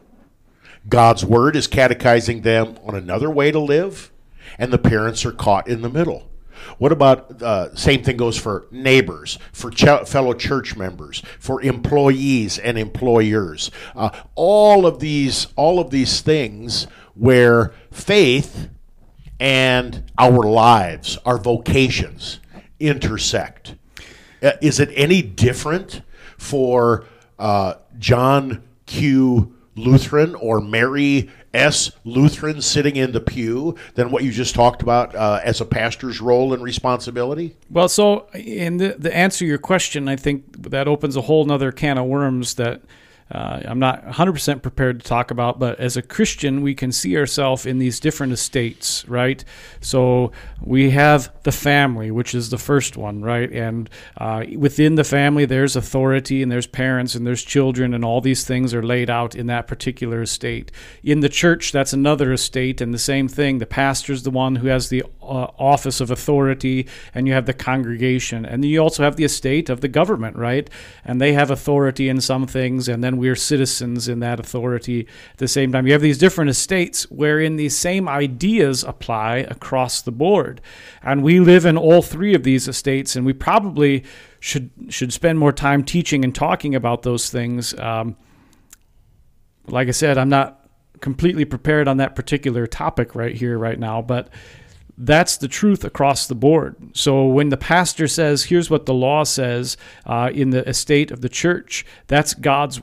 [0.87, 4.13] God's word is catechizing them on another way to live,
[4.59, 6.29] and the parents are caught in the middle.
[6.79, 12.59] What about uh, same thing goes for neighbors, for ch- fellow church members, for employees
[12.59, 13.71] and employers.
[13.95, 18.69] Uh, all of these, all of these things where faith
[19.41, 22.41] and our lives, our vocations,
[22.81, 23.75] intersect.
[24.43, 26.03] Uh, is it any different
[26.39, 27.07] for
[27.39, 29.55] uh, John Q.
[29.77, 31.93] Lutheran or Mary S.
[32.05, 36.20] Lutheran sitting in the pew than what you just talked about uh, as a pastor's
[36.20, 37.57] role and responsibility?
[37.70, 41.51] Well, so in the, the answer to your question, I think that opens a whole
[41.51, 42.83] other can of worms that
[43.35, 47.16] uh, I'm not 100% prepared to talk about, but as a Christian, we can see
[47.16, 49.45] ourselves in these different estates, right?
[49.80, 50.30] So
[50.61, 53.51] we have the family, which is the first one, right?
[53.51, 58.20] And uh, within the family, there's authority and there's parents and there's children, and all
[58.20, 60.70] these things are laid out in that particular estate.
[61.03, 63.59] In the church, that's another estate, and the same thing.
[63.59, 67.55] The pastor's the one who has the uh, office of authority, and you have the
[67.55, 68.45] congregation.
[68.45, 70.70] And you also have the estate of the government, right?
[71.05, 75.09] And they have authority in some things, and then and we're citizens in that authority
[75.33, 75.87] at the same time.
[75.87, 80.61] You have these different estates wherein these same ideas apply across the board.
[81.03, 84.05] And we live in all three of these estates, and we probably
[84.41, 87.72] should should spend more time teaching and talking about those things.
[87.79, 88.16] Um,
[89.68, 90.68] like I said, I'm not
[91.01, 94.29] completely prepared on that particular topic right here, right now, but
[94.99, 96.77] that's the truth across the board.
[96.93, 101.22] So when the pastor says, here's what the law says uh, in the estate of
[101.22, 102.83] the church, that's God's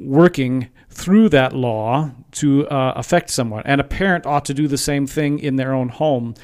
[0.00, 3.62] working through that law to uh, affect someone.
[3.64, 6.34] And a parent ought to do the same thing in their own home.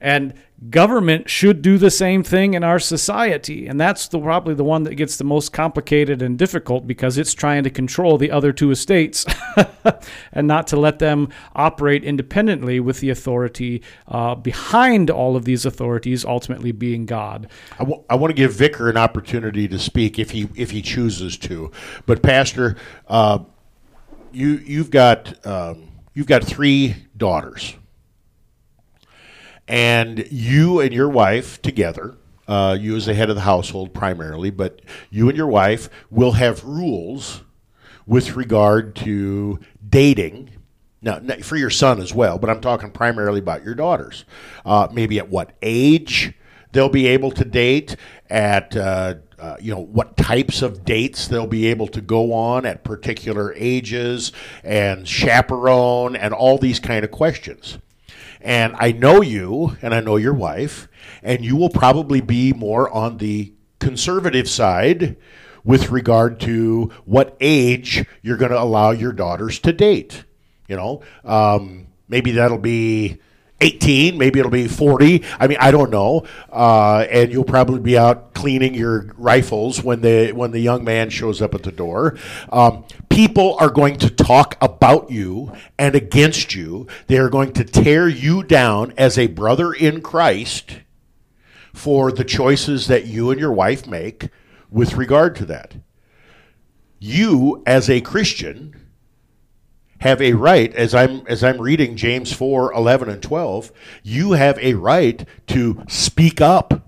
[0.00, 0.34] And
[0.70, 3.66] government should do the same thing in our society.
[3.66, 7.34] And that's the, probably the one that gets the most complicated and difficult because it's
[7.34, 9.26] trying to control the other two estates
[10.32, 15.66] and not to let them operate independently with the authority uh, behind all of these
[15.66, 17.48] authorities ultimately being God.
[17.74, 20.80] I, w- I want to give Vicar an opportunity to speak if he if he
[20.80, 21.70] chooses to.
[22.06, 22.76] But Pastor,
[23.08, 23.40] uh,
[24.32, 27.74] you you've got um, you've got three daughters
[29.68, 32.16] and you and your wife together
[32.48, 36.32] uh, you as the head of the household primarily, but you and your wife will
[36.32, 37.42] have rules
[38.06, 39.58] with regard to
[39.88, 40.50] dating.
[41.02, 44.24] Now, for your son as well, but I'm talking primarily about your daughters.
[44.64, 46.32] Uh, maybe at what age
[46.72, 47.96] they'll be able to date,
[48.28, 52.64] at uh, uh, you know what types of dates they'll be able to go on
[52.64, 54.32] at particular ages,
[54.64, 57.78] and chaperone, and all these kind of questions.
[58.46, 60.86] And I know you, and I know your wife,
[61.20, 65.16] and you will probably be more on the conservative side
[65.64, 70.22] with regard to what age you're going to allow your daughters to date.
[70.68, 73.18] You know, um, maybe that'll be
[73.60, 75.24] 18, maybe it'll be 40.
[75.40, 76.26] I mean, I don't know.
[76.50, 81.08] Uh, and you'll probably be out cleaning your rifles when the when the young man
[81.08, 82.18] shows up at the door.
[82.52, 86.86] Um, people are going to talk about you and against you.
[87.06, 90.80] They are going to tear you down as a brother in Christ
[91.72, 94.28] for the choices that you and your wife make
[94.70, 95.76] with regard to that.
[96.98, 98.85] You, as a Christian,
[100.00, 103.72] have a right as i'm as i'm reading james 4 11 and 12
[104.02, 106.82] you have a right to speak up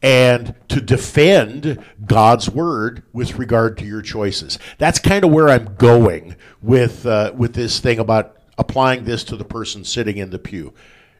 [0.00, 4.56] and to defend god's word with regard to your choices.
[4.78, 9.36] That's kind of where i'm going with uh, with this thing about applying this to
[9.36, 10.72] the person sitting in the pew.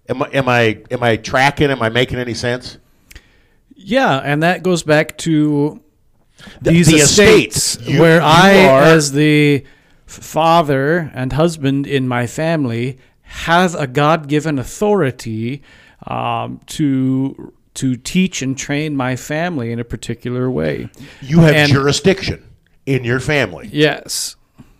[0.08, 1.70] Am, I- am i am i tracking?
[1.72, 2.78] Am i making any sense?
[3.74, 5.80] Yeah, and that goes back to
[6.62, 7.88] The- these the estates, estates.
[7.88, 9.64] You- where you I, are- as the
[10.08, 15.62] father and husband in my family, have a God-given authority
[16.06, 20.88] um, to to teach and train my family in a particular way.
[21.22, 22.42] you have And- jurisdiction
[22.86, 24.34] in your family Yes.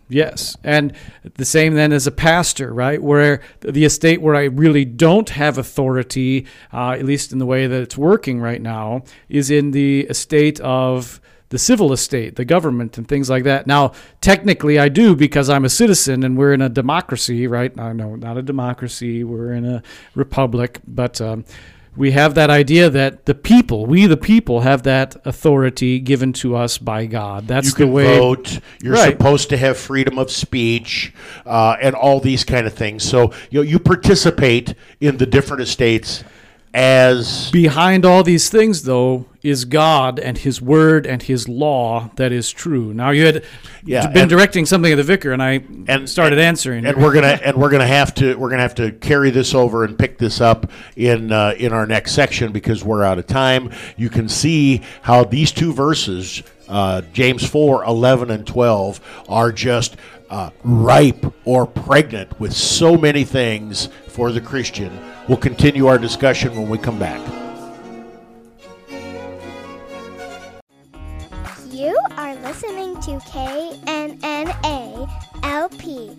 [0.09, 0.57] Yes.
[0.65, 0.95] And
[1.35, 3.01] the same then as a pastor, right?
[3.01, 7.67] Where the estate where I really don't have authority, uh, at least in the way
[7.67, 11.21] that it's working right now, is in the estate of
[11.51, 13.67] the civil estate, the government, and things like that.
[13.67, 17.73] Now, technically, I do because I'm a citizen and we're in a democracy, right?
[17.79, 19.83] I know, not a democracy, we're in a
[20.15, 21.21] republic, but.
[21.21, 21.45] Um,
[21.97, 26.55] we have that idea that the people, we the people, have that authority given to
[26.55, 27.49] us by God.
[27.49, 28.19] That's you the can way.
[28.19, 28.61] vote.
[28.81, 29.11] You're Right.
[29.19, 31.13] supposed to have freedom of speech
[31.45, 33.03] uh, and all these kind of things.
[33.03, 36.23] So you know, you participate in the different estates
[36.75, 42.33] as Behind all these things, though, is God and His Word and His law that
[42.33, 42.93] is true.
[42.93, 43.45] Now, you had
[43.85, 46.85] Yeah, been and- directing something of the vicar, and I and started and- answering.
[46.87, 49.85] And we're gonna and we're gonna have to we're gonna have to carry this over
[49.85, 53.71] and pick this up in uh, in our next section because we're out of time.
[53.97, 59.97] You can see how these two verses, uh, James 4, 11 and twelve, are just.
[60.31, 64.93] Uh, ripe or pregnant with so many things for the Christian.
[65.29, 67.21] We'll continue our discussion when we come back.
[71.71, 75.07] You are listening to KNNA
[75.43, 76.17] LP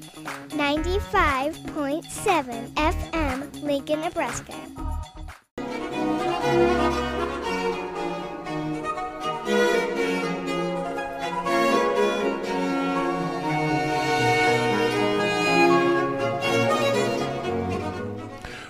[0.50, 4.54] 95.7 FM, Lincoln, Nebraska.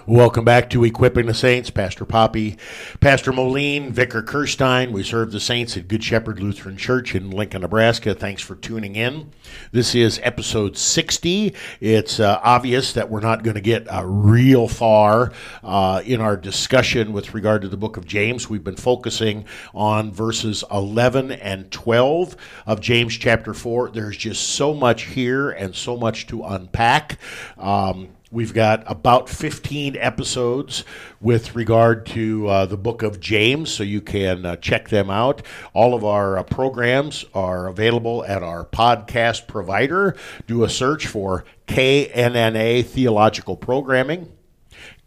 [0.09, 1.69] Welcome back to Equipping the Saints.
[1.69, 2.57] Pastor Poppe,
[2.99, 4.91] Pastor Moline, Vicar Kerstein.
[4.91, 8.15] We serve the saints at Good Shepherd Lutheran Church in Lincoln, Nebraska.
[8.15, 9.29] Thanks for tuning in.
[9.71, 11.53] This is episode 60.
[11.79, 15.31] It's uh, obvious that we're not going to get uh, real far
[15.63, 18.49] uh, in our discussion with regard to the book of James.
[18.49, 19.45] We've been focusing
[19.75, 22.35] on verses 11 and 12
[22.65, 23.91] of James chapter 4.
[23.91, 27.19] There's just so much here and so much to unpack.
[27.59, 30.83] Um, We've got about 15 episodes
[31.19, 35.41] with regard to uh, the book of James, so you can uh, check them out.
[35.73, 40.15] All of our uh, programs are available at our podcast provider.
[40.45, 44.31] Do a search for KNNA Theological Programming.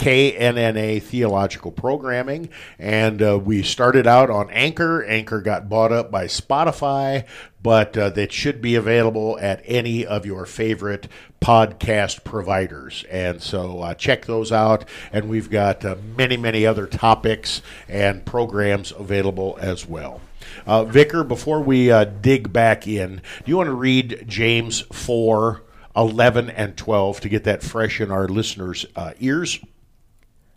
[0.02, 5.04] KNNA Theological Programming, and uh, we started out on Anchor.
[5.04, 7.24] Anchor got bought up by Spotify,
[7.62, 11.06] but uh, that should be available at any of your favorite
[11.40, 13.04] podcast providers.
[13.12, 14.88] And so uh, check those out.
[15.12, 20.20] And we've got uh, many, many other topics and programs available as well.
[20.66, 25.62] Uh, Vicar, before we uh, dig back in, do you want to read James 4?
[25.94, 28.86] 11 and 12 to get that fresh in our listeners'
[29.20, 29.60] ears.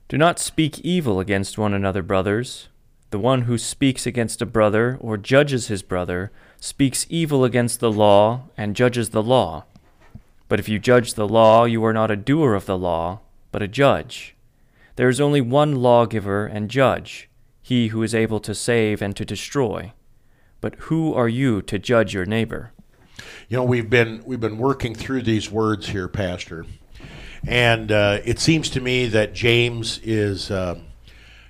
[0.07, 2.69] Do not speak evil against one another, brothers.
[3.09, 7.91] The one who speaks against a brother or judges his brother speaks evil against the
[7.91, 9.65] law and judges the law.
[10.47, 13.63] But if you judge the law, you are not a doer of the law, but
[13.63, 14.35] a judge.
[14.95, 17.27] There is only one lawgiver and judge,
[17.63, 19.91] he who is able to save and to destroy.
[20.61, 22.73] But who are you to judge your neighbor?
[23.49, 26.65] You know, we've been we've been working through these words here, Pastor,
[27.47, 30.79] and uh, it seems to me that James is, uh,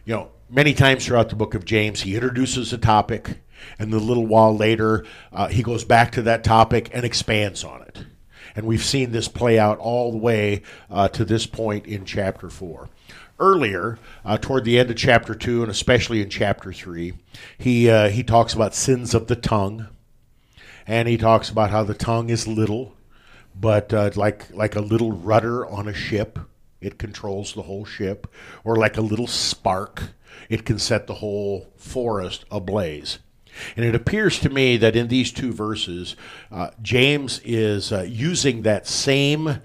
[0.05, 3.39] you know, many times throughout the book of James, he introduces a topic,
[3.79, 7.81] and a little while later, uh, he goes back to that topic and expands on
[7.81, 8.05] it.
[8.55, 12.49] And we've seen this play out all the way uh, to this point in chapter
[12.49, 12.89] four
[13.39, 17.13] earlier, uh, toward the end of chapter two, and especially in chapter three,
[17.57, 19.87] he uh, he talks about sins of the tongue,
[20.87, 22.94] and he talks about how the tongue is little,
[23.60, 26.39] but uh, like like a little rudder on a ship,
[26.82, 28.28] it controls the whole ship,
[28.64, 30.10] or like a little spark,
[30.49, 33.20] it can set the whole forest ablaze.
[33.78, 36.18] And it appears to me that in these two verses,
[36.51, 39.62] uh, James is uh, using that same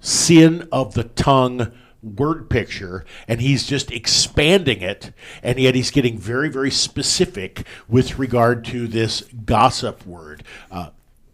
[0.00, 1.72] sin of the tongue
[2.02, 8.18] word picture and he's just expanding it and yet he's getting very very specific with
[8.18, 10.88] regard to this gossip word uh,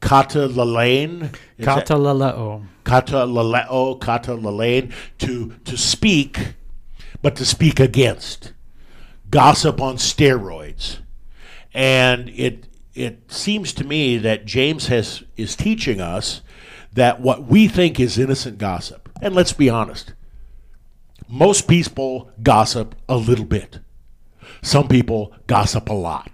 [0.06, 2.66] kata lalane Katalaleo.
[2.84, 6.54] kata laleo kata lalane to to speak
[7.22, 8.52] but to speak against
[9.30, 10.98] gossip on steroids
[11.74, 16.40] and it it seems to me that James has is teaching us
[16.92, 20.12] that what we think is innocent gossip and let's be honest
[21.28, 23.80] most people gossip a little bit.
[24.62, 26.30] Some people gossip a lot.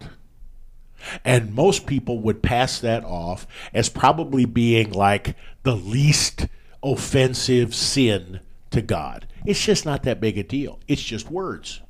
[1.24, 6.46] And most people would pass that off as probably being like the least
[6.82, 8.40] offensive sin
[8.70, 9.26] to God.
[9.44, 10.80] It's just not that big a deal.
[10.88, 11.80] It's just words.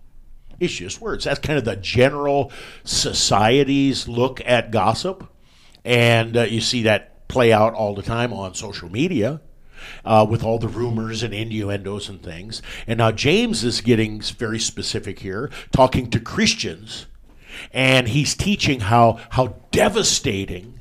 [0.60, 1.24] It's just words.
[1.24, 2.52] That's kind of the general
[2.84, 5.28] society's look at gossip.
[5.84, 9.40] And uh, you see that play out all the time on social media
[10.04, 12.62] uh, with all the rumors and innuendos and things.
[12.86, 17.06] And now James is getting very specific here, talking to Christians,
[17.72, 20.80] and he's teaching how how devastating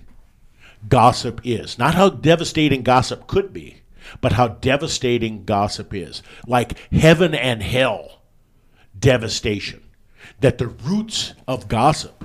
[0.88, 1.78] gossip is.
[1.78, 3.82] Not how devastating gossip could be,
[4.20, 6.22] but how devastating gossip is.
[6.48, 8.22] Like heaven and hell
[8.98, 9.84] devastation.
[10.40, 12.24] That the roots of gossip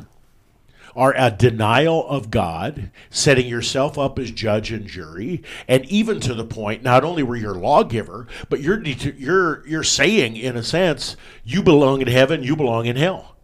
[0.97, 6.33] are a denial of God, setting yourself up as judge and jury, and even to
[6.33, 10.63] the point not only were you a lawgiver, but you're you're you're saying in a
[10.63, 13.36] sense you belong in heaven, you belong in hell.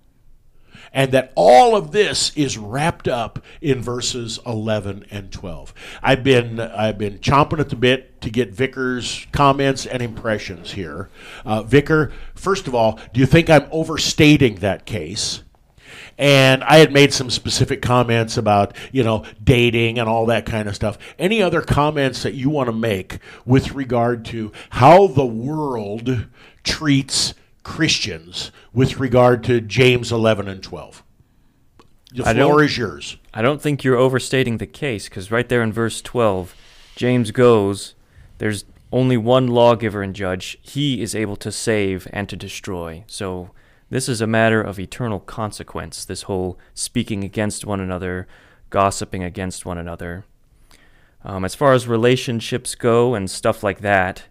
[0.94, 5.72] And that all of this is wrapped up in verses 11 and 12.
[6.02, 11.08] I've been I've been chomping at the bit to get Vicar's comments and impressions here.
[11.44, 15.42] Uh, Vicar, first of all, do you think I'm overstating that case?
[16.18, 20.68] and I had made some specific comments about, you know, dating and all that kind
[20.68, 20.98] of stuff.
[21.18, 26.26] Any other comments that you want to make with regard to how the world
[26.64, 31.02] treats Christians with regard to James 11 and 12?
[32.14, 33.16] The floor is yours.
[33.32, 36.54] I don't think you're overstating the case because right there in verse 12,
[36.94, 37.94] James goes,
[38.38, 40.58] There's only one lawgiver and judge.
[40.60, 43.04] He is able to save and to destroy.
[43.06, 43.50] So
[43.88, 48.26] this is a matter of eternal consequence, this whole speaking against one another,
[48.68, 50.24] gossiping against one another.
[51.24, 54.24] Um, as far as relationships go and stuff like that,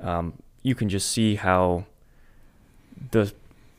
[0.00, 1.86] um, you can just see how
[3.10, 3.32] the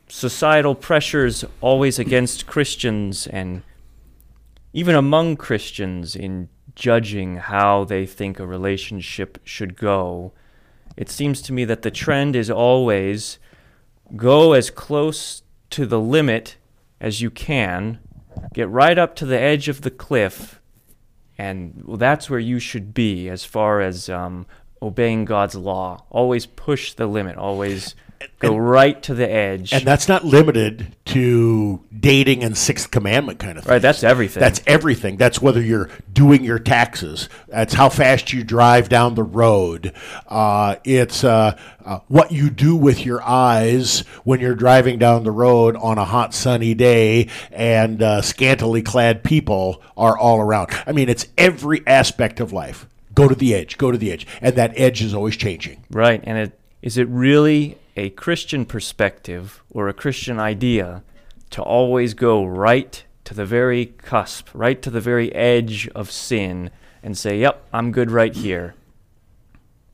[0.08, 3.62] societal pressures always against Christians and
[4.72, 10.32] even among Christians in judging how they think a relationship should go.
[10.96, 13.38] It seems to me that the trend is always
[14.16, 16.56] go as close to the limit
[17.00, 17.98] as you can,
[18.54, 20.60] get right up to the edge of the cliff,
[21.36, 24.46] and well, that's where you should be as far as um,
[24.82, 26.04] obeying God's law.
[26.10, 27.94] Always push the limit, always
[28.38, 29.72] go and, right to the edge.
[29.72, 33.72] And that's not limited to dating and sixth commandment kind of thing.
[33.72, 34.40] Right, that's everything.
[34.40, 35.16] That's everything.
[35.16, 37.28] That's whether you're doing your taxes.
[37.48, 39.92] That's how fast you drive down the road.
[40.26, 45.30] Uh, it's uh, uh, what you do with your eyes when you're driving down the
[45.30, 50.70] road on a hot sunny day and uh, scantily clad people are all around.
[50.86, 52.86] I mean, it's every aspect of life.
[53.14, 53.78] Go to the edge.
[53.78, 55.84] Go to the edge, and that edge is always changing.
[55.90, 61.02] Right, and it is it really a Christian perspective or a Christian idea
[61.50, 66.70] to always go right to the very cusp, right to the very edge of sin
[67.02, 68.76] and say, Yep, I'm good right here.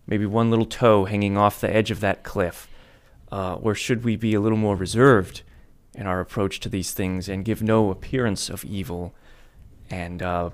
[0.06, 2.68] Maybe one little toe hanging off the edge of that cliff.
[3.32, 5.42] Uh, or should we be a little more reserved
[5.94, 9.14] in our approach to these things and give no appearance of evil
[9.88, 10.50] and uh,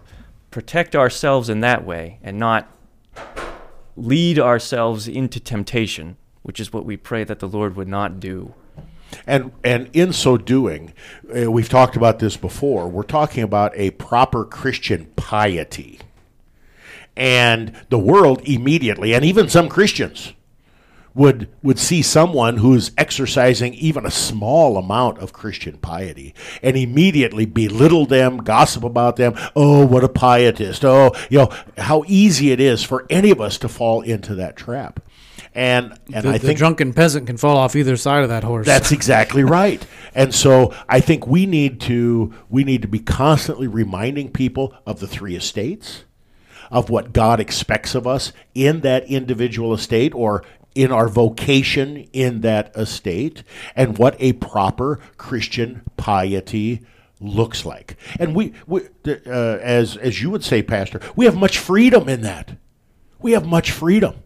[0.53, 2.69] protect ourselves in that way and not
[3.97, 6.17] lead ourselves into temptation?
[6.51, 8.55] Which is what we pray that the Lord would not do.
[9.25, 10.93] And, and in so doing,
[11.33, 16.01] uh, we've talked about this before, we're talking about a proper Christian piety.
[17.17, 20.33] And the world immediately, and even some Christians,
[21.15, 26.35] would would see someone who's exercising even a small amount of Christian piety
[26.65, 29.35] and immediately belittle them, gossip about them.
[29.55, 30.85] Oh, what a pietist!
[30.85, 34.57] Oh, you know how easy it is for any of us to fall into that
[34.57, 34.99] trap.
[35.61, 38.45] And and the, I the think drunken peasant can fall off either side of that
[38.45, 38.65] horse.
[38.65, 39.87] that's exactly right.
[40.15, 45.01] And so I think we need to we need to be constantly reminding people of
[45.01, 46.05] the three estates,
[46.71, 50.43] of what God expects of us in that individual estate or
[50.75, 53.43] in our vocation in that estate
[53.77, 56.81] and what a proper Christian piety
[57.21, 57.99] looks like.
[58.19, 62.23] And we, we uh, as as you would say pastor, we have much freedom in
[62.23, 62.57] that.
[63.19, 64.23] We have much freedom.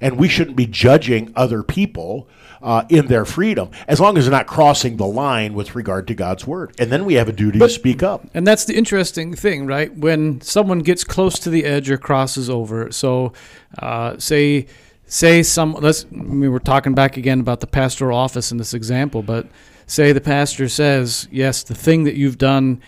[0.00, 2.28] And we shouldn't be judging other people
[2.64, 6.14] uh, in their freedom as long as they're not crossing the line with regard to
[6.14, 6.74] God's word.
[6.78, 8.26] And then we have a duty to speak up.
[8.32, 9.94] And that's the interesting thing, right?
[9.94, 12.90] When someone gets close to the edge or crosses over.
[12.90, 13.34] So,
[13.78, 14.66] uh, say,
[15.06, 15.74] say some.
[15.74, 16.06] Let's.
[16.06, 19.46] I mean, we're talking back again about the pastoral office in this example, but
[19.86, 22.80] say the pastor says, "Yes, the thing that you've done."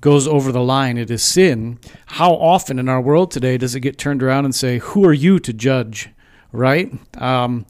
[0.00, 3.78] goes over the line it is sin how often in our world today does it
[3.78, 6.10] get turned around and say who are you to judge
[6.52, 7.66] right um,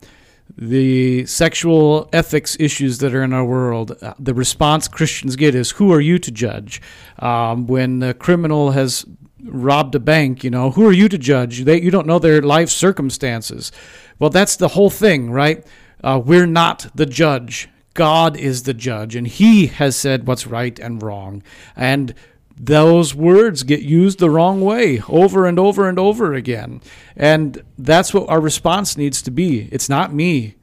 [0.56, 5.72] the sexual ethics issues that are in our world, uh, the response Christians get is,
[5.72, 6.82] "Who are you to judge?"
[7.18, 9.06] Um, when a criminal has
[9.44, 11.64] robbed a bank, you know, who are you to judge?
[11.64, 13.72] They, you don't know their life circumstances.
[14.18, 15.66] Well, that's the whole thing, right?
[16.04, 17.68] Uh, we're not the judge.
[17.94, 21.42] God is the judge, and He has said what's right and wrong.
[21.76, 22.14] And
[22.62, 26.80] those words get used the wrong way over and over and over again.
[27.16, 29.68] And that's what our response needs to be.
[29.72, 30.54] It's not me.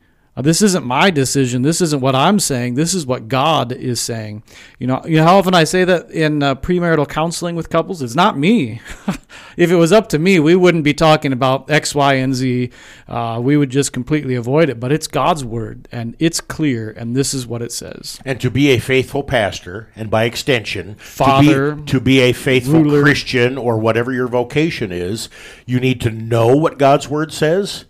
[0.42, 1.62] This isn't my decision.
[1.62, 2.76] This isn't what I'm saying.
[2.76, 4.44] This is what God is saying.
[4.78, 8.02] You know, you know how often I say that in uh, premarital counseling with couples?
[8.02, 8.82] It's not me.
[9.58, 12.70] if it was up to me, we wouldn't be talking about X, Y, and Z.
[13.08, 14.80] Uh, we would just completely avoid it.
[14.80, 18.20] But it's God's word, and it's clear, and this is what it says.
[18.26, 22.34] And to be a faithful pastor, and by extension, Father, to be, to be a
[22.34, 23.02] faithful ruler.
[23.02, 25.30] Christian or whatever your vocation is,
[25.66, 27.86] you need to know what God's word says,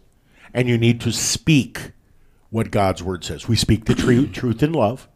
[0.54, 1.92] and you need to speak
[2.50, 3.48] what God's word says.
[3.48, 5.08] We speak the tru- truth in love,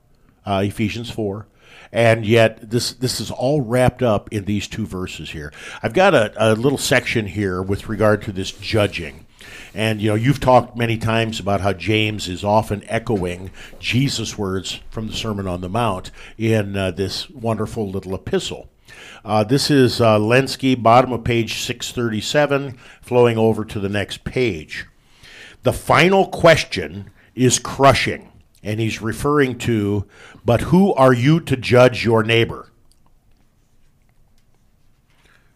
[0.46, 1.48] uh, Ephesians 4.
[1.92, 5.54] And yet, this this is all wrapped up in these two verses here.
[5.84, 9.28] I've got a, a little section here with regard to this judging.
[9.76, 14.80] And you know, you've talked many times about how James is often echoing Jesus' words
[14.90, 18.70] from the Sermon on the Mount in uh, this wonderful little epistle.
[19.26, 24.86] Uh, this is uh, Lenski, bottom of page 637, flowing over to the next page.
[25.64, 28.32] The final question is crushing,
[28.62, 30.06] and he's referring to,
[30.46, 32.70] but who are you to judge your neighbor?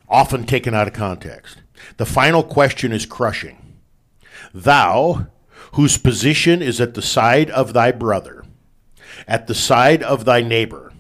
[0.10, 1.58] Often taken out of context.
[1.98, 3.80] The final question is crushing.
[4.54, 5.28] Thou,
[5.74, 8.46] whose position is at the side of thy brother,
[9.28, 10.92] at the side of thy neighbor,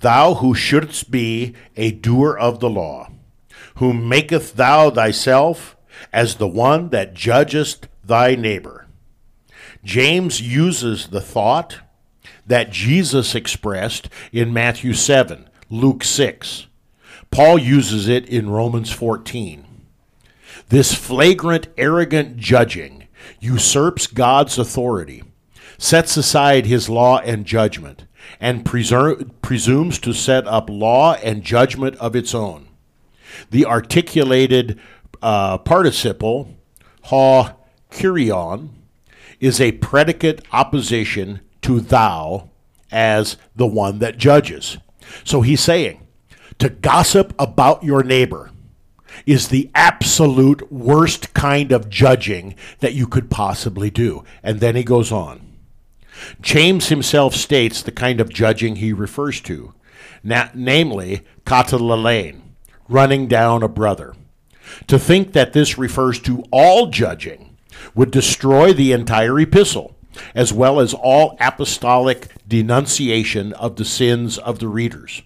[0.00, 3.10] thou who shouldst be a doer of the law,
[3.76, 5.76] whom maketh thou thyself
[6.12, 8.81] as the one that judgest thy neighbor.
[9.84, 11.78] James uses the thought
[12.46, 16.66] that Jesus expressed in Matthew 7, Luke 6.
[17.30, 19.66] Paul uses it in Romans 14.
[20.68, 23.08] This flagrant, arrogant judging
[23.40, 25.22] usurps God's authority,
[25.78, 28.06] sets aside his law and judgment,
[28.40, 32.68] and preser- presumes to set up law and judgment of its own.
[33.50, 34.78] The articulated
[35.20, 36.56] uh, participle,
[37.04, 37.56] ha
[37.90, 38.70] kurion,
[39.42, 42.48] is a predicate apposition to thou
[42.92, 44.78] as the one that judges.
[45.24, 46.06] So he's saying
[46.60, 48.50] to gossip about your neighbor
[49.26, 54.24] is the absolute worst kind of judging that you could possibly do.
[54.44, 55.40] And then he goes on.
[56.40, 59.74] James himself states the kind of judging he refers to,
[60.22, 62.40] na- namely katalalain,
[62.88, 64.14] running down a brother.
[64.86, 67.51] To think that this refers to all judging
[67.94, 69.94] would destroy the entire epistle,
[70.34, 75.22] as well as all apostolic denunciation of the sins of the readers.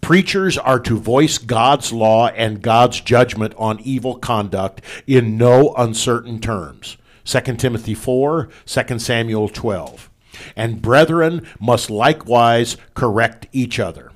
[0.00, 6.40] Preachers are to voice God's law and God's judgment on evil conduct in no uncertain
[6.40, 6.96] terms.
[7.24, 10.10] 2 Timothy 4, 2 Samuel 12.
[10.56, 14.10] And brethren must likewise correct each other.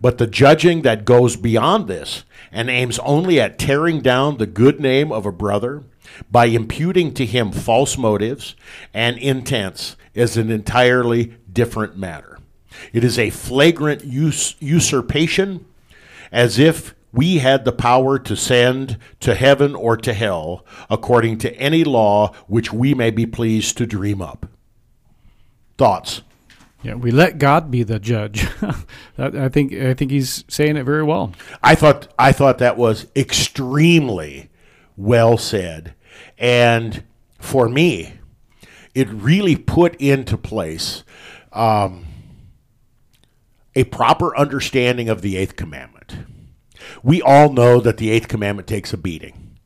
[0.00, 4.80] But the judging that goes beyond this and aims only at tearing down the good
[4.80, 5.82] name of a brother
[6.30, 8.54] by imputing to him false motives
[8.92, 12.38] and intents is an entirely different matter.
[12.92, 15.64] It is a flagrant us- usurpation,
[16.30, 21.54] as if we had the power to send to heaven or to hell according to
[21.54, 24.46] any law which we may be pleased to dream up.
[25.78, 26.22] Thoughts?
[26.82, 28.46] Yeah, we let God be the judge.
[29.18, 31.32] I think I think he's saying it very well.
[31.62, 34.48] I thought I thought that was extremely
[34.96, 35.94] well said,
[36.38, 37.04] and
[37.38, 38.14] for me,
[38.94, 41.04] it really put into place
[41.52, 42.06] um,
[43.74, 46.16] a proper understanding of the eighth commandment.
[47.02, 49.58] We all know that the eighth commandment takes a beating.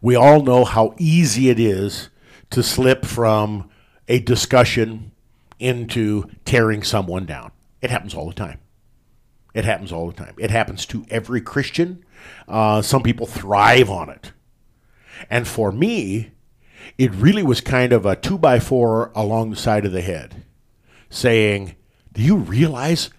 [0.00, 2.10] We all know how easy it is
[2.50, 3.70] to slip from
[4.08, 5.12] a discussion
[5.58, 7.50] into tearing someone down.
[7.80, 8.60] It happens all the time.
[9.54, 10.34] It happens all the time.
[10.38, 12.04] It happens to every Christian.
[12.46, 14.32] Uh, some people thrive on it.
[15.30, 16.32] And for me,
[16.98, 20.44] it really was kind of a two by four along the side of the head,
[21.10, 21.76] saying,
[22.12, 23.10] Do you realize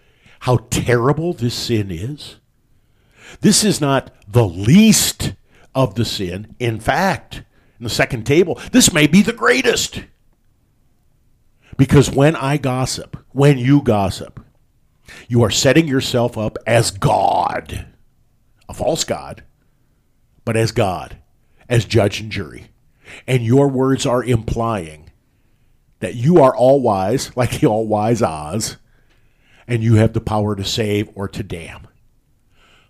[0.42, 2.38] how terrible this sin is?
[3.42, 5.34] This is not the least
[5.76, 6.56] of the sin.
[6.60, 7.44] In fact,
[7.80, 10.04] in the second table, this may be the greatest.
[11.78, 14.44] Because when I gossip, when you gossip,
[15.28, 17.86] you are setting yourself up as God,
[18.68, 19.44] a false God,
[20.44, 21.18] but as God,
[21.70, 22.68] as judge and jury.
[23.26, 25.10] And your words are implying
[26.00, 28.78] that you are all wise, like the all wise Oz,
[29.68, 31.88] and you have the power to save or to damn.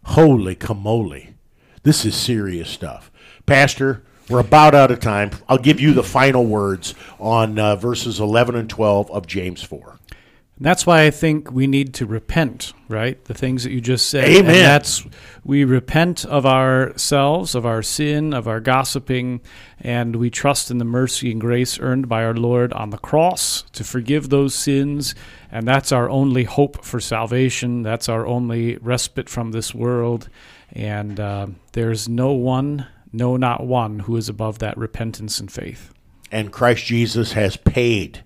[0.03, 1.21] Holy camole.
[1.84, 3.11] This is serious stuff.
[3.45, 5.32] Pastor, we're about out of time.
[5.47, 9.97] I'll give you the final words on uh, verses 11 and 12 of James 4.
[10.58, 13.24] And that's why I think we need to repent, right?
[13.26, 14.24] The things that you just said.
[14.26, 14.39] Amen.
[14.39, 15.05] And that's
[15.43, 19.41] we repent of ourselves, of our sin, of our gossiping,
[19.80, 23.64] and we trust in the mercy and grace earned by our Lord on the cross
[23.74, 25.14] to forgive those sins.
[25.51, 27.84] And that's our only hope for salvation.
[27.84, 30.28] That's our only respite from this world.
[30.72, 35.93] And uh, there's no one, no, not one, who is above that repentance and faith.
[36.32, 38.24] And Christ Jesus has paid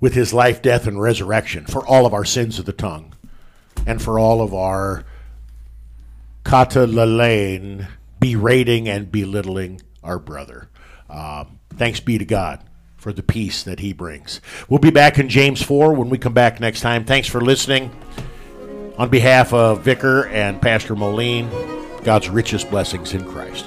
[0.00, 3.14] with his life, death, and resurrection for all of our sins of the tongue
[3.86, 5.04] and for all of our
[6.44, 7.88] katalalain,
[8.20, 10.68] berating and belittling our brother.
[11.08, 12.62] Um, thanks be to God
[12.96, 14.40] for the peace that he brings.
[14.68, 17.04] We'll be back in James 4 when we come back next time.
[17.04, 17.90] Thanks for listening.
[18.98, 21.50] On behalf of Vicar and Pastor Moline,
[22.02, 23.66] God's richest blessings in Christ.